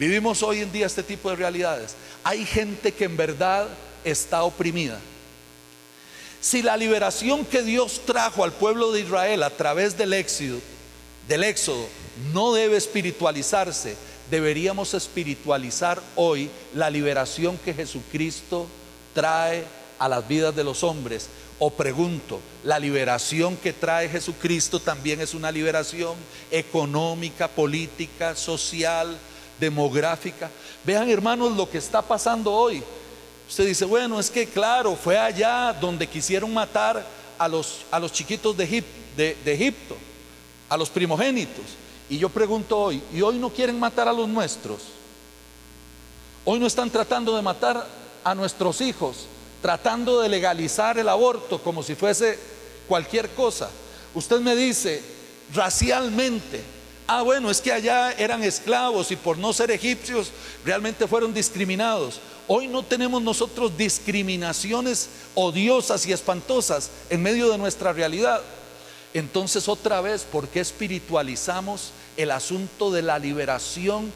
[0.00, 1.94] Vivimos hoy en día este tipo de realidades.
[2.24, 3.68] Hay gente que en verdad
[4.02, 4.98] está oprimida.
[6.40, 10.58] Si la liberación que Dios trajo al pueblo de Israel a través del éxodo,
[11.28, 11.86] del éxodo
[12.32, 13.94] no debe espiritualizarse,
[14.30, 18.68] deberíamos espiritualizar hoy la liberación que Jesucristo
[19.12, 19.64] trae
[19.98, 21.28] a las vidas de los hombres.
[21.58, 26.14] O pregunto, ¿la liberación que trae Jesucristo también es una liberación
[26.50, 29.14] económica, política, social,
[29.60, 30.50] demográfica?
[30.84, 32.82] Vean hermanos lo que está pasando hoy.
[33.48, 37.06] Usted dice, bueno, es que claro, fue allá donde quisieron matar
[37.38, 38.84] a los, a los chiquitos de,
[39.16, 39.96] de Egipto,
[40.68, 41.64] a los primogénitos.
[42.08, 44.82] Y yo pregunto hoy, ¿y hoy no quieren matar a los nuestros?
[46.44, 47.86] Hoy no están tratando de matar
[48.24, 49.26] a nuestros hijos,
[49.62, 52.38] tratando de legalizar el aborto como si fuese
[52.88, 53.70] cualquier cosa.
[54.14, 55.02] Usted me dice,
[55.54, 56.62] racialmente,
[57.10, 60.30] ah, bueno, es que allá eran esclavos y por no ser egipcios
[60.64, 62.20] realmente fueron discriminados.
[62.46, 68.40] Hoy no tenemos nosotros discriminaciones odiosas y espantosas en medio de nuestra realidad.
[69.12, 74.12] Entonces otra vez, ¿por qué espiritualizamos el asunto de la liberación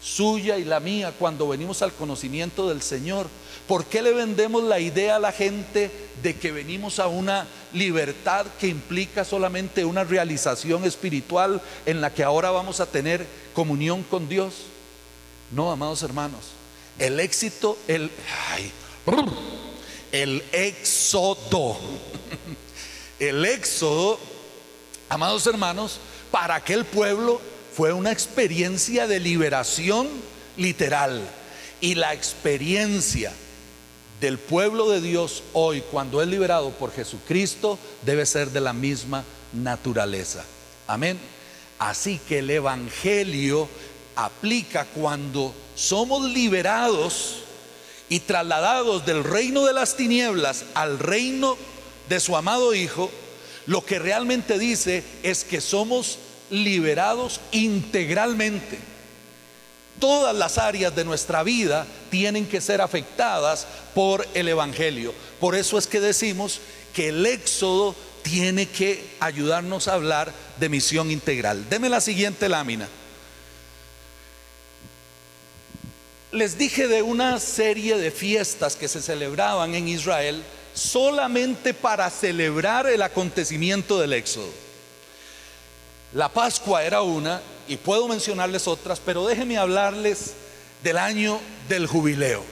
[0.00, 3.26] suya y la mía cuando venimos al conocimiento del Señor?
[3.72, 5.90] ¿Por qué le vendemos la idea a la gente
[6.22, 12.22] de que venimos a una libertad que implica solamente una realización espiritual en la que
[12.22, 14.64] ahora vamos a tener comunión con Dios?
[15.52, 16.40] No, amados hermanos.
[16.98, 18.10] El éxito, el,
[20.12, 21.78] el éxodo,
[23.18, 24.18] el éxodo,
[25.08, 25.98] amados hermanos,
[26.30, 27.40] para aquel pueblo
[27.74, 30.10] fue una experiencia de liberación
[30.58, 31.26] literal.
[31.80, 33.32] Y la experiencia
[34.22, 39.24] del pueblo de Dios hoy, cuando es liberado por Jesucristo, debe ser de la misma
[39.52, 40.44] naturaleza.
[40.86, 41.18] Amén.
[41.80, 43.68] Así que el Evangelio
[44.14, 47.38] aplica cuando somos liberados
[48.08, 51.56] y trasladados del reino de las tinieblas al reino
[52.08, 53.10] de su amado Hijo,
[53.66, 58.78] lo que realmente dice es que somos liberados integralmente.
[59.98, 65.14] Todas las áreas de nuestra vida tienen que ser afectadas por el Evangelio.
[65.40, 66.60] Por eso es que decimos
[66.94, 71.68] que el éxodo tiene que ayudarnos a hablar de misión integral.
[71.68, 72.88] Deme la siguiente lámina.
[76.32, 80.42] les dije de una serie de fiestas que se celebraban en Israel
[80.74, 84.50] solamente para celebrar el acontecimiento del Éxodo.
[86.14, 90.32] La Pascua era una, y puedo mencionarles otras, pero déjenme hablarles
[90.82, 91.38] del año
[91.68, 92.42] del jubileo.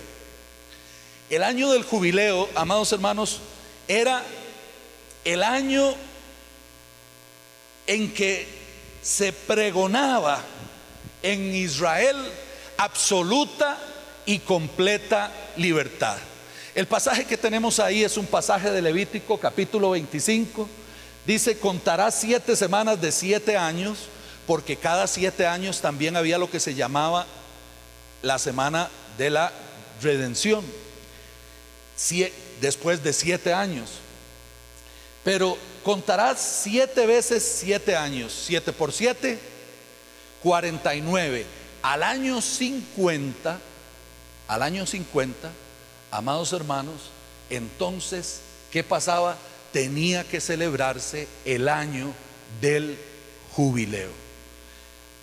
[1.31, 3.39] El año del jubileo, amados hermanos,
[3.87, 4.24] era
[5.24, 5.95] el año
[7.87, 8.49] en que
[9.01, 10.43] se pregonaba
[11.22, 12.16] en Israel
[12.78, 13.78] absoluta
[14.26, 16.16] y completa libertad.
[16.74, 20.68] El pasaje que tenemos ahí es un pasaje de Levítico capítulo 25.
[21.26, 23.99] Dice, contará siete semanas de siete años,
[24.49, 27.24] porque cada siete años también había lo que se llamaba
[28.22, 29.53] la semana de la
[30.03, 30.64] redención,
[32.61, 33.90] después de siete años.
[35.24, 39.38] Pero contará siete veces siete años, siete por siete,
[40.42, 41.46] 49.
[41.82, 43.59] Al año 50,
[44.48, 45.51] al año 50,
[46.11, 47.11] amados hermanos,
[47.48, 48.40] entonces,
[48.70, 49.36] ¿qué pasaba?
[49.72, 52.12] Tenía que celebrarse el año
[52.61, 52.98] del
[53.53, 54.11] jubileo.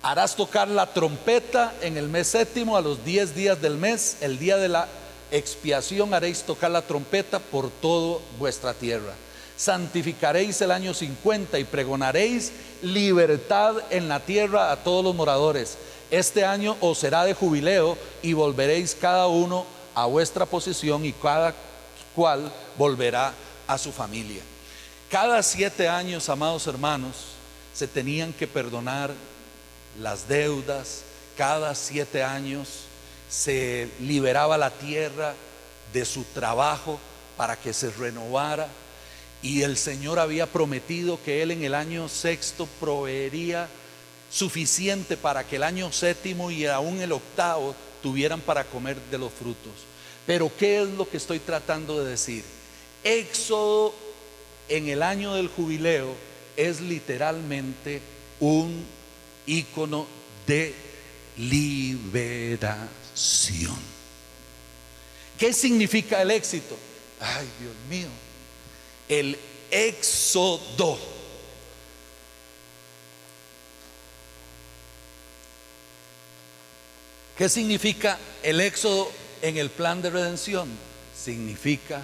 [0.02, 4.38] Harás tocar la trompeta en el mes séptimo a los diez días del mes, el
[4.38, 4.88] día de la
[5.30, 9.14] expiación haréis tocar la trompeta por toda vuestra tierra.
[9.56, 12.52] Santificaréis el año 50 y pregonaréis
[12.82, 15.76] libertad en la tierra a todos los moradores.
[16.10, 21.54] Este año os será de jubileo y volveréis cada uno a vuestra posición y cada
[22.14, 23.34] cual volverá
[23.66, 24.42] a su familia.
[25.10, 27.16] Cada siete años, amados hermanos,
[27.74, 29.10] se tenían que perdonar
[30.00, 31.02] las deudas,
[31.36, 32.87] cada siete años
[33.28, 35.34] se liberaba la tierra
[35.92, 36.98] de su trabajo
[37.36, 38.68] para que se renovara
[39.42, 43.68] y el Señor había prometido que Él en el año sexto proveería
[44.30, 49.32] suficiente para que el año séptimo y aún el octavo tuvieran para comer de los
[49.32, 49.72] frutos.
[50.26, 52.44] Pero ¿qué es lo que estoy tratando de decir?
[53.04, 53.94] Éxodo
[54.68, 56.14] en el año del jubileo
[56.56, 58.02] es literalmente
[58.40, 58.84] un
[59.46, 60.06] icono
[60.46, 60.74] de
[61.38, 62.98] liberación.
[65.38, 66.76] ¿Qué significa el éxito?
[67.20, 68.08] Ay, Dios mío.
[69.08, 69.38] El
[69.70, 70.98] éxodo.
[77.36, 79.10] ¿Qué significa el éxodo
[79.42, 80.68] en el plan de redención?
[81.16, 82.02] Significa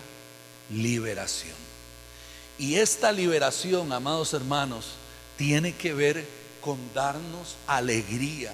[0.70, 1.56] liberación.
[2.56, 4.92] Y esta liberación, amados hermanos,
[5.36, 6.24] tiene que ver
[6.60, 8.52] con darnos alegría,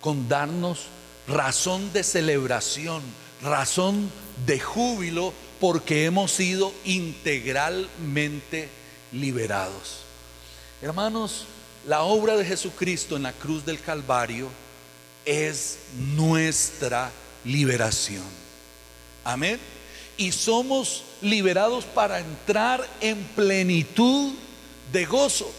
[0.00, 0.86] con darnos
[1.30, 3.02] razón de celebración,
[3.42, 4.10] razón
[4.46, 8.68] de júbilo, porque hemos sido integralmente
[9.12, 10.00] liberados.
[10.82, 11.46] Hermanos,
[11.86, 14.48] la obra de Jesucristo en la cruz del Calvario
[15.24, 15.78] es
[16.16, 17.10] nuestra
[17.44, 18.24] liberación.
[19.24, 19.60] Amén.
[20.16, 24.32] Y somos liberados para entrar en plenitud
[24.92, 25.50] de gozo.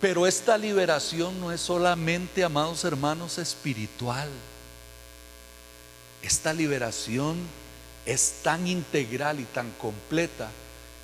[0.00, 4.30] Pero esta liberación no es solamente, amados hermanos, espiritual.
[6.22, 7.38] Esta liberación
[8.06, 10.50] es tan integral y tan completa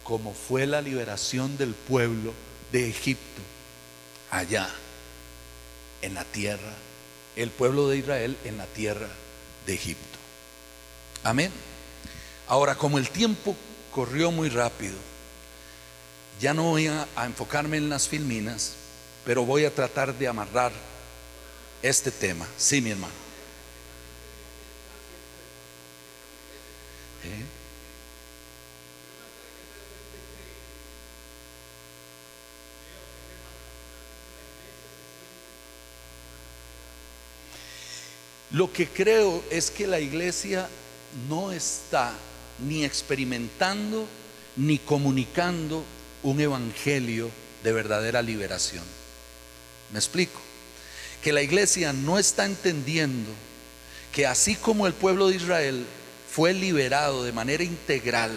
[0.04, 2.32] como fue la liberación del pueblo
[2.72, 3.42] de Egipto
[4.30, 4.68] allá
[6.02, 6.72] en la tierra,
[7.34, 9.08] el pueblo de Israel en la tierra
[9.66, 10.18] de Egipto.
[11.24, 11.50] Amén.
[12.46, 13.56] Ahora, como el tiempo
[13.92, 14.94] corrió muy rápido,
[16.40, 18.72] ya no voy a, enfocarme en las filminas,
[19.24, 20.72] pero voy a tratar de amarrar
[21.82, 22.46] este tema.
[22.56, 23.25] Sí, mi hermano.
[27.26, 27.44] ¿Eh?
[38.52, 40.68] Lo que creo es que la iglesia
[41.28, 42.14] no está
[42.60, 44.06] ni experimentando
[44.56, 45.84] ni comunicando
[46.22, 47.30] un evangelio
[47.62, 48.84] de verdadera liberación.
[49.92, 50.40] Me explico.
[51.22, 53.30] Que la iglesia no está entendiendo
[54.12, 55.84] que así como el pueblo de Israel
[56.36, 58.30] fue liberado de manera integral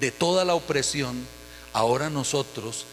[0.00, 1.24] de toda la opresión,
[1.72, 2.84] ahora nosotros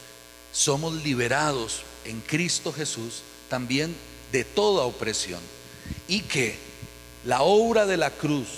[0.51, 3.95] somos liberados en Cristo Jesús también
[4.31, 5.39] de toda opresión.
[6.07, 6.55] Y que
[7.25, 8.49] la obra de la cruz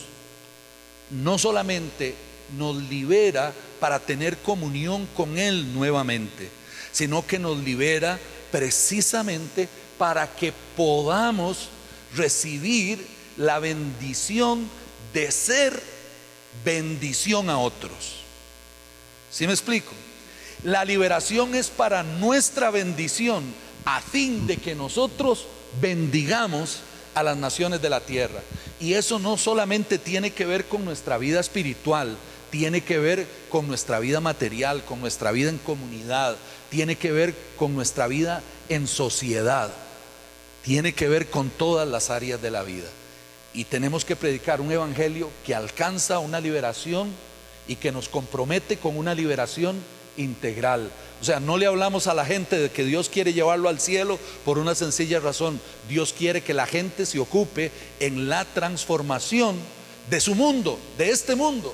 [1.10, 2.16] no solamente
[2.58, 6.50] nos libera para tener comunión con Él nuevamente,
[6.92, 8.20] sino que nos libera
[8.52, 11.70] precisamente para que podamos
[12.14, 13.08] recibir
[13.38, 14.70] la bendición
[15.14, 15.82] de ser
[16.64, 18.22] bendición a otros.
[19.32, 19.92] ¿Sí me explico?
[20.64, 23.44] La liberación es para nuestra bendición
[23.86, 25.48] a fin de que nosotros
[25.82, 26.82] bendigamos
[27.16, 28.42] a las naciones de la tierra.
[28.80, 32.18] Y eso no solamente tiene que ver con nuestra vida espiritual,
[32.50, 36.36] tiene que ver con nuestra vida material, con nuestra vida en comunidad,
[36.70, 39.72] tiene que ver con nuestra vida en sociedad,
[40.64, 42.88] tiene que ver con todas las áreas de la vida.
[43.54, 47.10] Y tenemos que predicar un evangelio que alcanza una liberación
[47.68, 49.82] y que nos compromete con una liberación
[50.18, 50.90] integral.
[51.22, 54.20] O sea, no le hablamos a la gente de que Dios quiere llevarlo al cielo
[54.44, 55.60] por una sencilla razón.
[55.88, 59.56] Dios quiere que la gente se ocupe en la transformación
[60.10, 61.74] de su mundo, de este mundo.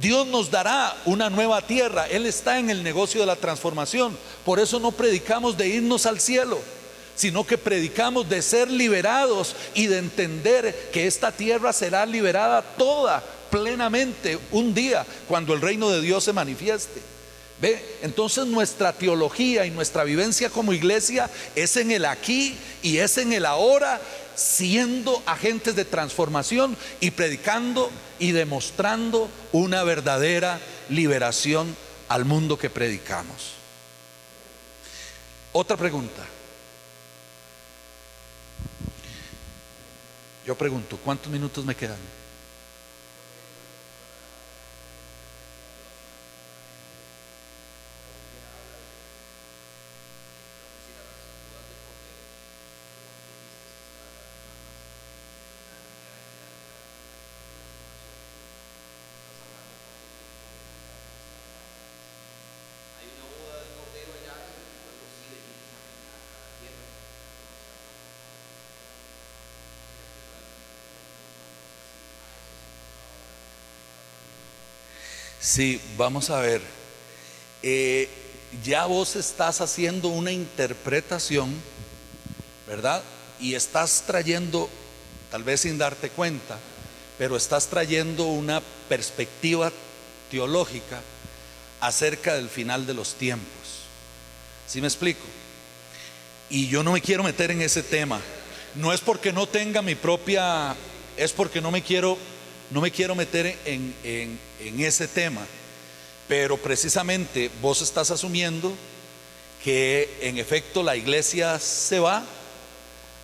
[0.00, 2.06] Dios nos dará una nueva tierra.
[2.06, 4.16] Él está en el negocio de la transformación.
[4.44, 6.58] Por eso no predicamos de irnos al cielo,
[7.14, 13.22] sino que predicamos de ser liberados y de entender que esta tierra será liberada toda
[13.50, 17.00] plenamente un día cuando el reino de Dios se manifieste.
[17.60, 17.80] ¿Ve?
[18.02, 23.32] Entonces nuestra teología y nuestra vivencia como iglesia es en el aquí y es en
[23.32, 24.00] el ahora,
[24.34, 30.58] siendo agentes de transformación y predicando y demostrando una verdadera
[30.88, 31.76] liberación
[32.08, 33.52] al mundo que predicamos.
[35.52, 36.22] Otra pregunta.
[40.44, 41.98] Yo pregunto, ¿cuántos minutos me quedan?
[75.54, 76.62] Sí, vamos a ver.
[77.62, 78.08] Eh,
[78.64, 81.54] ya vos estás haciendo una interpretación,
[82.66, 83.02] ¿verdad?
[83.38, 84.70] Y estás trayendo,
[85.30, 86.58] tal vez sin darte cuenta,
[87.18, 89.70] pero estás trayendo una perspectiva
[90.30, 91.02] teológica
[91.82, 93.82] acerca del final de los tiempos.
[94.66, 95.26] ¿Sí me explico?
[96.48, 98.22] Y yo no me quiero meter en ese tema.
[98.74, 100.74] No es porque no tenga mi propia,
[101.18, 102.16] es porque no me quiero
[102.72, 105.42] no me quiero meter en, en, ese tema,
[106.26, 108.72] pero precisamente vos estás asumiendo
[109.62, 112.24] que en efecto la iglesia se va,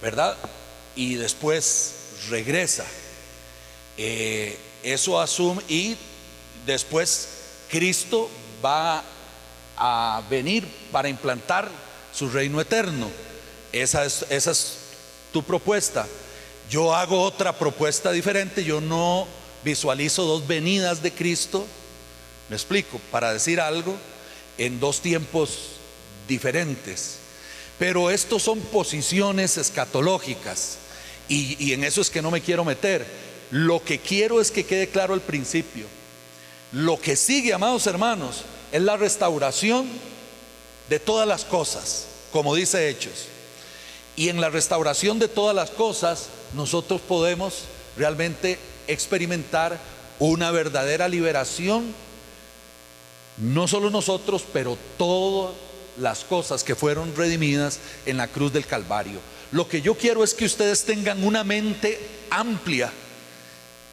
[0.03, 0.37] ¿verdad?
[0.95, 1.95] Y después
[2.29, 2.85] regresa.
[3.97, 5.97] Eh, eso asume y
[6.67, 7.29] después
[7.71, 8.29] Cristo
[8.63, 9.03] va
[9.79, 11.71] a venir para implantar
[12.13, 13.11] su reino eterno.
[13.73, 14.79] Esa es, esa es
[15.33, 16.07] tu propuesta.
[16.69, 18.63] Yo hago otra propuesta diferente.
[18.63, 21.67] Yo no visualizo dos venidas de Cristo,
[22.49, 23.97] me explico, para decir algo,
[24.57, 25.59] en dos tiempos
[26.27, 27.19] diferentes.
[27.79, 30.79] Pero estos son posiciones escatológicas
[31.29, 33.07] y, y en eso es que no me quiero meter.
[33.51, 35.87] Lo que quiero es que quede claro al principio.
[36.73, 38.43] Lo que sigue, amados hermanos,
[38.73, 39.89] es la restauración
[40.89, 43.27] de todas las cosas, como dice Hechos.
[44.17, 47.65] Y en la restauración de todas las cosas, nosotros podemos
[47.97, 48.59] realmente
[48.89, 49.79] experimentar
[50.19, 51.95] una verdadera liberación,
[53.37, 55.55] no solo nosotros, pero todas
[55.99, 59.21] las cosas que fueron redimidas en la cruz del Calvario.
[59.53, 61.99] Lo que yo quiero es que ustedes tengan una mente
[62.31, 62.93] amplia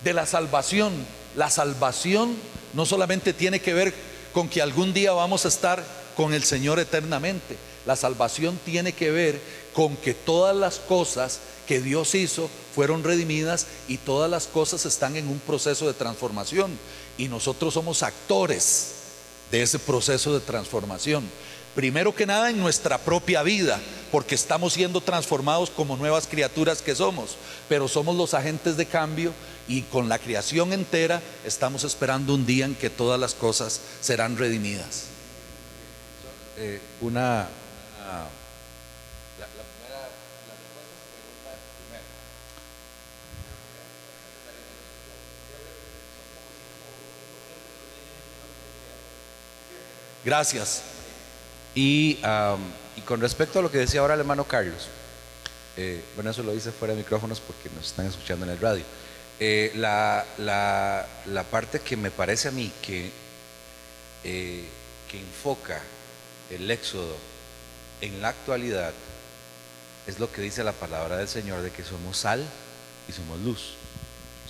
[0.03, 0.93] de la salvación.
[1.35, 2.35] La salvación
[2.73, 3.93] no solamente tiene que ver
[4.33, 5.83] con que algún día vamos a estar
[6.15, 7.55] con el Señor eternamente.
[7.85, 9.39] La salvación tiene que ver
[9.75, 15.17] con que todas las cosas que Dios hizo fueron redimidas y todas las cosas están
[15.17, 16.79] en un proceso de transformación.
[17.17, 18.93] Y nosotros somos actores
[19.51, 21.23] de ese proceso de transformación.
[21.75, 26.95] Primero que nada en nuestra propia vida, porque estamos siendo transformados como nuevas criaturas que
[26.95, 27.35] somos,
[27.67, 29.33] pero somos los agentes de cambio
[29.67, 34.37] y con la creación entera estamos esperando un día en que todas las cosas serán
[34.37, 35.07] redimidas.
[36.57, 37.49] Eh, una
[50.25, 50.81] Gracias.
[51.75, 52.17] Y,
[53.05, 54.87] con respecto a lo que decía ahora el hermano Carlos,
[55.77, 58.83] eh, bueno, eso lo dice fuera de micrófonos porque nos están escuchando en el radio.
[59.39, 61.05] Eh, la,
[61.51, 63.11] parte que me parece a mí que,
[64.23, 64.65] eh,
[65.11, 65.79] que enfoca
[66.49, 67.15] el éxodo
[68.01, 68.93] en la actualidad
[70.07, 72.43] es lo que dice la palabra del Señor de que somos sal
[73.07, 73.75] y somos luz.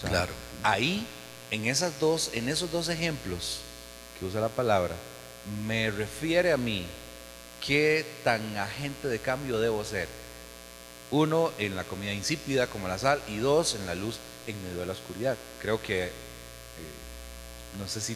[0.08, 0.32] claro.
[0.64, 1.06] Ahí,
[1.52, 3.60] en, esas dos, en esos dos ejemplos
[4.18, 4.96] que usa la palabra,
[5.68, 6.86] me refiere a mí
[7.66, 10.08] qué tan agente de cambio debo ser.
[11.12, 14.18] Uno, en la comida insípida como la sal, y dos, en la luz
[14.48, 15.38] en medio de la oscuridad.
[15.62, 16.10] Creo que, eh,
[17.80, 18.16] no sé si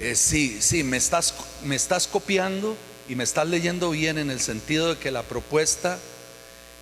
[0.00, 2.76] eh, sí, sí, me estás, me estás copiando
[3.08, 5.98] y me estás leyendo bien en el sentido de que la propuesta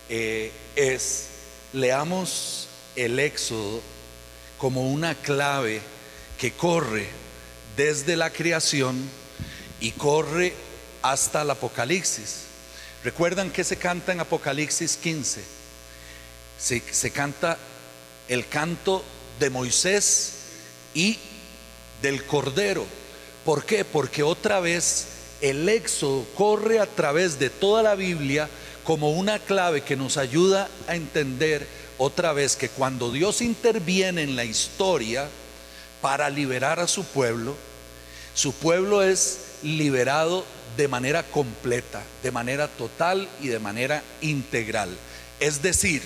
[0.08, 1.26] eh, es,
[1.72, 3.80] leamos el éxodo
[4.58, 5.80] como una clave
[6.38, 7.08] que corre
[7.76, 9.08] desde la creación
[9.80, 10.54] y corre
[11.02, 12.42] hasta el Apocalipsis.
[13.04, 15.44] ¿Recuerdan que se canta en Apocalipsis 15?
[16.58, 17.58] Se, se canta
[18.28, 19.04] el canto
[19.38, 20.32] de Moisés
[20.94, 21.18] y
[22.02, 22.84] del Cordero.
[23.44, 23.84] ¿Por qué?
[23.84, 25.06] Porque otra vez
[25.40, 28.48] el éxodo corre a través de toda la Biblia
[28.84, 31.66] como una clave que nos ayuda a entender
[31.98, 35.28] otra vez que cuando Dios interviene en la historia
[36.00, 37.56] para liberar a su pueblo,
[38.34, 40.44] su pueblo es liberado
[40.76, 44.90] de manera completa, de manera total y de manera integral.
[45.40, 46.02] Es decir,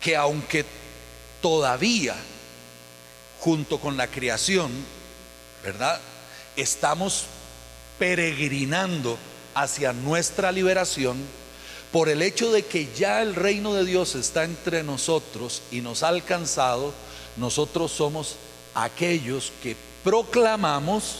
[0.00, 0.64] que aunque
[1.40, 2.14] todavía,
[3.40, 4.70] junto con la creación,
[5.62, 6.00] ¿verdad?
[6.56, 7.26] Estamos
[7.98, 9.18] peregrinando
[9.54, 11.16] hacia nuestra liberación
[11.92, 16.02] por el hecho de que ya el reino de Dios está entre nosotros y nos
[16.02, 16.92] ha alcanzado,
[17.36, 18.36] nosotros somos
[18.74, 21.16] aquellos que proclamamos,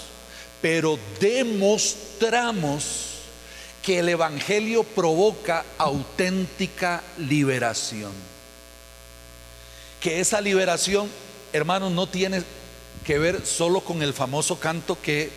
[0.69, 2.83] pero demostramos
[3.81, 8.11] que el Evangelio provoca auténtica liberación.
[10.01, 11.09] Que esa liberación,
[11.53, 12.43] hermanos, no tiene
[13.05, 15.31] que ver solo con el famoso canto que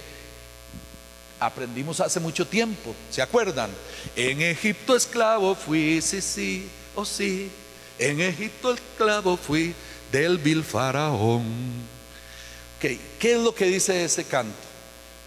[1.39, 2.95] aprendimos hace mucho tiempo.
[3.11, 3.69] ¿Se acuerdan?
[4.15, 7.51] En Egipto esclavo fui, sí, sí, oh sí.
[7.99, 9.75] En Egipto esclavo fui
[10.11, 11.43] del vil faraón.
[12.79, 14.68] ¿Qué es lo que dice ese canto?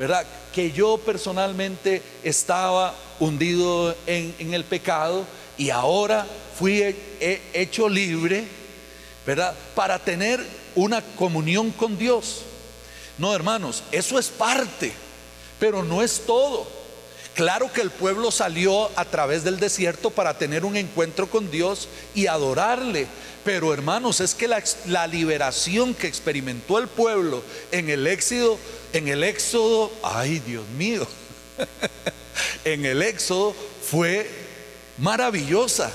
[0.03, 0.27] ¿Verdad?
[0.53, 5.25] Que yo personalmente estaba hundido en, el pecado
[5.57, 6.27] y ahora
[6.59, 6.97] fui
[7.55, 8.43] hecho libre,
[9.25, 9.55] ¿verdad?
[9.77, 10.45] Para tener
[10.75, 12.41] una comunión con Dios.
[13.17, 14.93] No, hermanos, eso es parte,
[15.61, 16.67] pero no es todo.
[17.37, 21.89] Claro que el pueblo salió a través del desierto para tener un encuentro con Dios
[22.13, 23.07] y adorarle.
[23.45, 28.59] Pero hermanos, es que la, liberación que experimentó el pueblo en el éxodo,
[28.93, 31.07] en el éxodo, ay Dios mío,
[32.65, 34.31] en el éxodo fue
[34.99, 35.93] maravillosa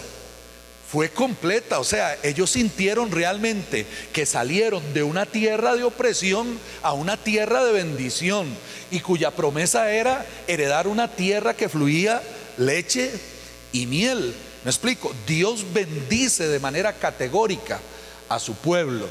[0.89, 1.79] fue completa.
[1.79, 7.63] O sea, ellos sintieron realmente que salieron de una tierra de opresión a una tierra
[7.65, 8.47] de bendición
[8.89, 12.21] y cuya promesa era heredar una tierra que fluía
[12.57, 13.11] leche
[13.73, 14.33] y miel.
[14.67, 17.79] Me explico, Dios bendice de manera categórica
[18.27, 19.07] a su pueblo.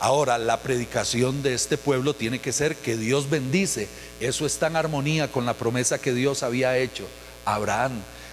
[0.00, 3.88] Ahora, la predicación de este pueblo tiene que ser que Dios bendice.
[4.20, 7.06] Eso está en armonía con la promesa que Dios había hecho
[7.46, 7.92] a Abraham.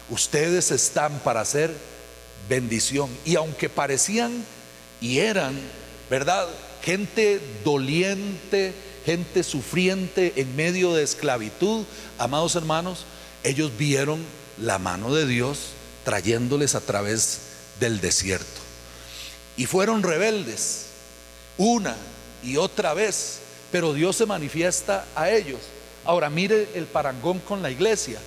[0.10, 1.74] Ustedes están para ser
[2.50, 3.10] bendición.
[3.24, 4.44] Y aunque parecían
[5.00, 5.58] y eran,
[6.10, 6.46] ¿verdad?
[6.84, 8.74] Gente doliente,
[9.06, 11.86] gente sufriente en medio de esclavitud,
[12.18, 13.06] amados hermanos,
[13.46, 14.20] ellos vieron
[14.58, 15.70] la mano de Dios
[16.06, 17.40] trayéndoles a través
[17.80, 18.62] del desierto.
[19.58, 20.86] Y fueron rebeldes
[21.58, 21.98] una
[22.44, 23.40] y otra vez,
[23.72, 25.60] pero Dios se manifiesta a ellos.
[26.06, 28.20] Ahora mire el parangón con la iglesia.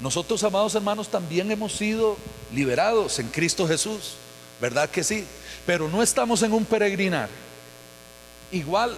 [0.00, 2.16] Nosotros, amados hermanos, también hemos sido
[2.52, 4.14] liberados en Cristo Jesús,
[4.60, 5.24] ¿verdad que sí?
[5.64, 7.28] Pero no estamos en un peregrinar.
[8.50, 8.96] Igual,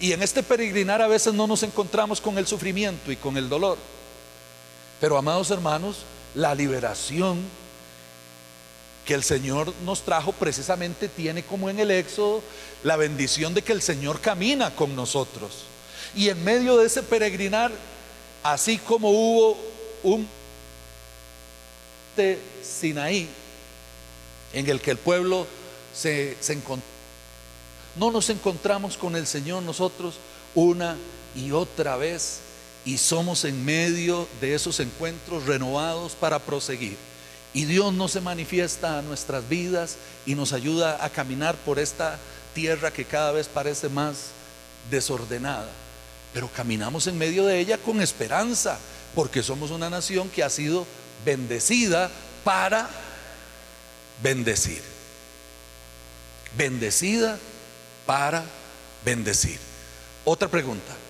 [0.00, 3.48] y en este peregrinar a veces no nos encontramos con el sufrimiento y con el
[3.48, 3.78] dolor.
[5.00, 5.98] Pero, amados hermanos,
[6.34, 7.40] la liberación
[9.04, 12.42] que el Señor nos trajo precisamente tiene como en el Éxodo
[12.84, 15.64] la bendición de que el Señor camina con nosotros.
[16.14, 17.72] Y en medio de ese peregrinar,
[18.42, 19.58] así como hubo
[20.02, 20.28] un
[22.62, 23.28] Sinaí
[24.52, 25.46] en el que el pueblo
[25.94, 26.86] se, se encontró.
[27.96, 30.16] No nos encontramos con el Señor nosotros
[30.54, 30.96] una
[31.34, 32.40] y otra vez
[32.84, 36.96] y somos en medio de esos encuentros renovados para proseguir.
[37.54, 42.18] Y Dios no se manifiesta a nuestras vidas y nos ayuda a caminar por esta
[42.54, 44.28] tierra que cada vez parece más
[44.90, 45.68] desordenada.
[46.32, 48.78] Pero caminamos en medio de ella con esperanza,
[49.14, 50.86] porque somos una nación que ha sido
[51.24, 52.10] bendecida
[52.42, 52.88] para
[54.22, 54.82] bendecir.
[56.56, 57.38] Bendecida
[58.06, 58.44] para
[59.04, 59.58] bendecir.
[60.24, 61.01] Otra pregunta.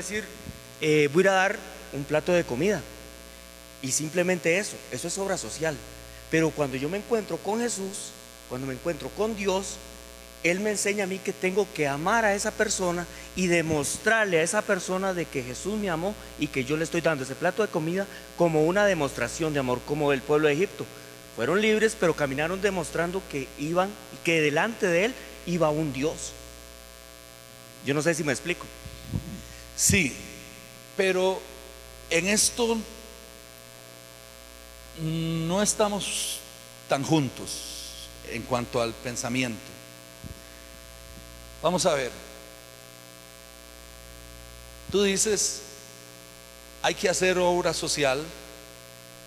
[0.00, 0.24] Decir,
[0.80, 1.58] eh, voy a ir a dar
[1.92, 2.80] un plato de comida.
[3.82, 5.76] Y simplemente eso, eso es obra social.
[6.30, 8.12] Pero cuando yo me encuentro con Jesús,
[8.48, 9.76] cuando me encuentro con Dios,
[10.42, 13.06] Él me enseña a mí que tengo que amar a esa persona
[13.36, 17.00] y demostrarle a esa persona de que Jesús me amó y que yo le estoy
[17.00, 18.06] dando ese plato de comida
[18.36, 20.84] como una demostración de amor, como el pueblo de Egipto.
[21.36, 23.90] Fueron libres, pero caminaron demostrando que iban,
[24.24, 25.14] que delante de Él
[25.46, 26.32] iba un Dios.
[27.86, 28.66] Yo no sé si me explico.
[29.80, 30.14] Sí,
[30.94, 31.40] pero
[32.10, 32.76] en esto
[35.00, 36.38] no estamos
[36.86, 39.58] tan juntos en cuanto al pensamiento.
[41.62, 42.10] Vamos a ver.
[44.92, 45.62] Tú dices,
[46.82, 48.22] hay que hacer obra social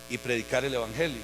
[0.07, 1.23] y predicar el Evangelio.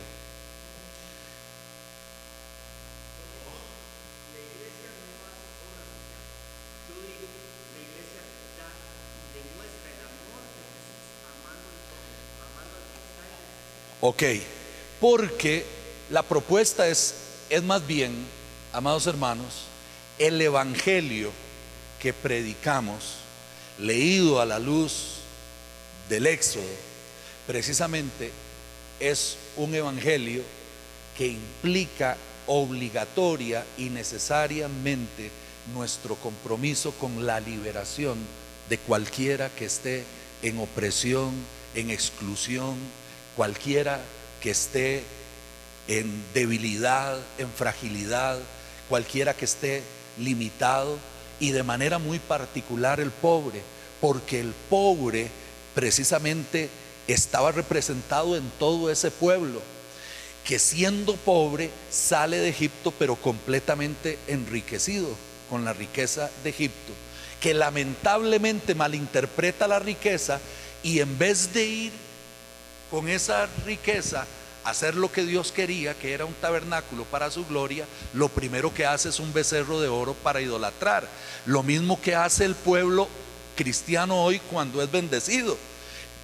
[14.02, 14.24] Ok,
[15.02, 15.66] porque
[16.10, 17.16] la propuesta es,
[17.50, 18.14] es más bien,
[18.72, 19.66] amados hermanos,
[20.18, 21.32] el Evangelio
[22.02, 23.16] que predicamos,
[23.78, 25.16] leído a la luz
[26.08, 26.64] del Éxodo,
[27.46, 28.32] precisamente
[29.02, 30.44] es un Evangelio
[31.18, 32.16] que implica
[32.48, 35.30] obligatoria y necesariamente
[35.74, 38.18] nuestro compromiso con la liberación
[38.70, 40.06] de cualquiera que esté
[40.42, 41.34] en opresión,
[41.76, 42.78] en exclusión,
[43.40, 44.02] cualquiera
[44.42, 45.02] que esté
[45.88, 48.38] en debilidad, en fragilidad,
[48.90, 49.82] cualquiera que esté
[50.18, 51.00] limitado
[51.40, 53.62] y de manera muy particular el pobre,
[54.02, 55.30] porque el pobre
[55.74, 56.70] precisamente
[57.08, 59.62] estaba representado en todo ese pueblo,
[60.44, 65.08] que siendo pobre sale de Egipto pero completamente enriquecido
[65.50, 66.92] con la riqueza de Egipto,
[67.40, 70.42] que lamentablemente malinterpreta la riqueza
[70.84, 72.09] y en vez de ir
[72.90, 74.26] con esa riqueza
[74.64, 78.86] hacer lo que Dios quería, que era un tabernáculo para su gloria, lo primero que
[78.86, 81.08] hace es un becerro de oro para idolatrar.
[81.46, 83.08] Lo mismo que hace el pueblo
[83.56, 85.58] cristiano hoy cuando es bendecido.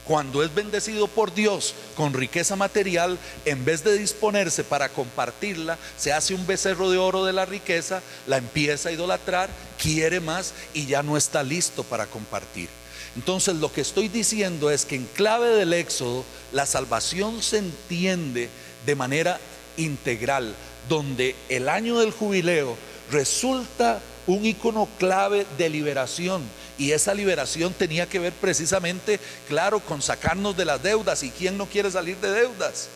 [0.06, 6.14] Cuando es bendecido por Dios con riqueza material, en vez de disponerse para compartirla, se
[6.14, 9.50] hace un becerro de oro de la riqueza, la empieza a idolatrar,
[9.82, 12.70] quiere más y ya no está listo para compartir.
[13.16, 18.50] Entonces lo que estoy diciendo es que en clave del Éxodo la salvación se entiende
[18.86, 19.40] de manera
[19.78, 20.56] integral,
[20.90, 22.78] donde el año del jubileo
[23.12, 26.44] resulta un icono clave de liberación.
[26.78, 31.24] Y esa liberación tenía que ver precisamente, claro, con sacarnos de las deudas.
[31.24, 32.90] ¿Y quién no quiere salir de deudas?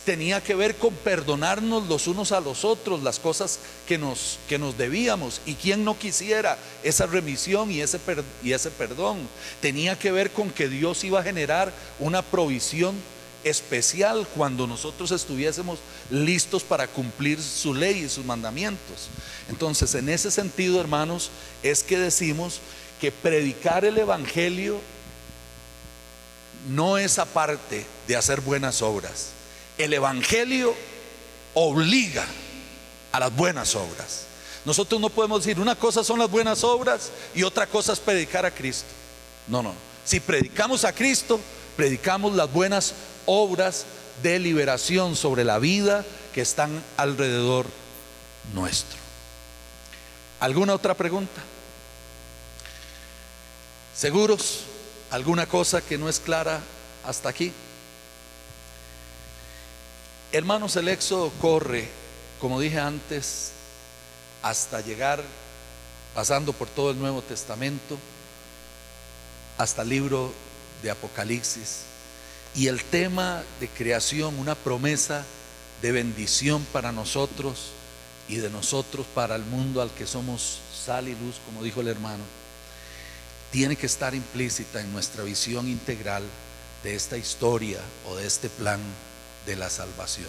[0.00, 4.58] Tenía que ver con perdonarnos los unos a los otros las cosas que nos, que
[4.58, 5.40] nos debíamos.
[5.44, 7.98] Y quien no quisiera esa remisión y ese,
[8.42, 9.18] y ese perdón.
[9.60, 12.94] Tenía que ver con que Dios iba a generar una provisión
[13.44, 19.08] especial cuando nosotros estuviésemos listos para cumplir su ley y sus mandamientos.
[19.48, 21.30] Entonces, en ese sentido, hermanos,
[21.62, 22.60] es que decimos
[23.00, 24.80] que predicar el Evangelio
[26.68, 29.32] no es aparte de hacer buenas obras
[29.78, 30.74] el Evangelio
[31.54, 32.24] obliga
[33.12, 34.26] a las buenas obras.
[34.64, 38.46] Nosotros no podemos decir, una cosa son las buenas obras y otra cosa es predicar
[38.46, 38.88] a Cristo.
[39.48, 39.74] No, no.
[40.04, 41.40] Si predicamos a Cristo,
[41.76, 42.94] predicamos las buenas
[43.26, 43.86] obras
[44.22, 47.66] de liberación sobre la vida que están alrededor
[48.54, 48.98] nuestro.
[50.40, 51.40] ¿Alguna otra pregunta?
[53.96, 54.60] ¿Seguros?
[55.10, 56.60] ¿Alguna cosa que no es clara
[57.04, 57.52] hasta aquí?
[60.34, 61.86] Hermanos, el éxodo corre,
[62.40, 63.52] como dije antes,
[64.40, 65.22] hasta llegar,
[66.14, 67.98] pasando por todo el Nuevo Testamento,
[69.58, 70.32] hasta el libro
[70.82, 71.82] de Apocalipsis.
[72.54, 75.22] Y el tema de creación, una promesa
[75.82, 77.72] de bendición para nosotros
[78.26, 81.88] y de nosotros para el mundo al que somos sal y luz, como dijo el
[81.88, 82.24] hermano,
[83.50, 86.22] tiene que estar implícita en nuestra visión integral
[86.82, 88.80] de esta historia o de este plan
[89.46, 90.28] de la salvación.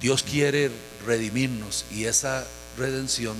[0.00, 0.70] Dios quiere
[1.06, 2.46] redimirnos y esa
[2.76, 3.36] redención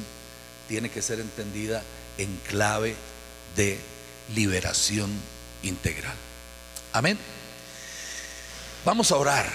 [0.68, 1.82] tiene que ser entendida
[2.18, 2.94] en clave
[3.56, 3.78] de
[4.34, 5.10] liberación
[5.62, 6.14] integral.
[6.92, 7.18] Amén.
[8.84, 9.50] Vamos a orar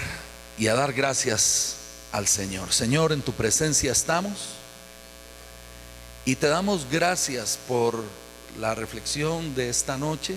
[0.58, 1.76] y a dar gracias
[2.12, 2.72] al Señor.
[2.72, 4.50] Señor, en tu presencia estamos
[6.24, 8.04] y te damos gracias por
[8.58, 10.36] la reflexión de esta noche.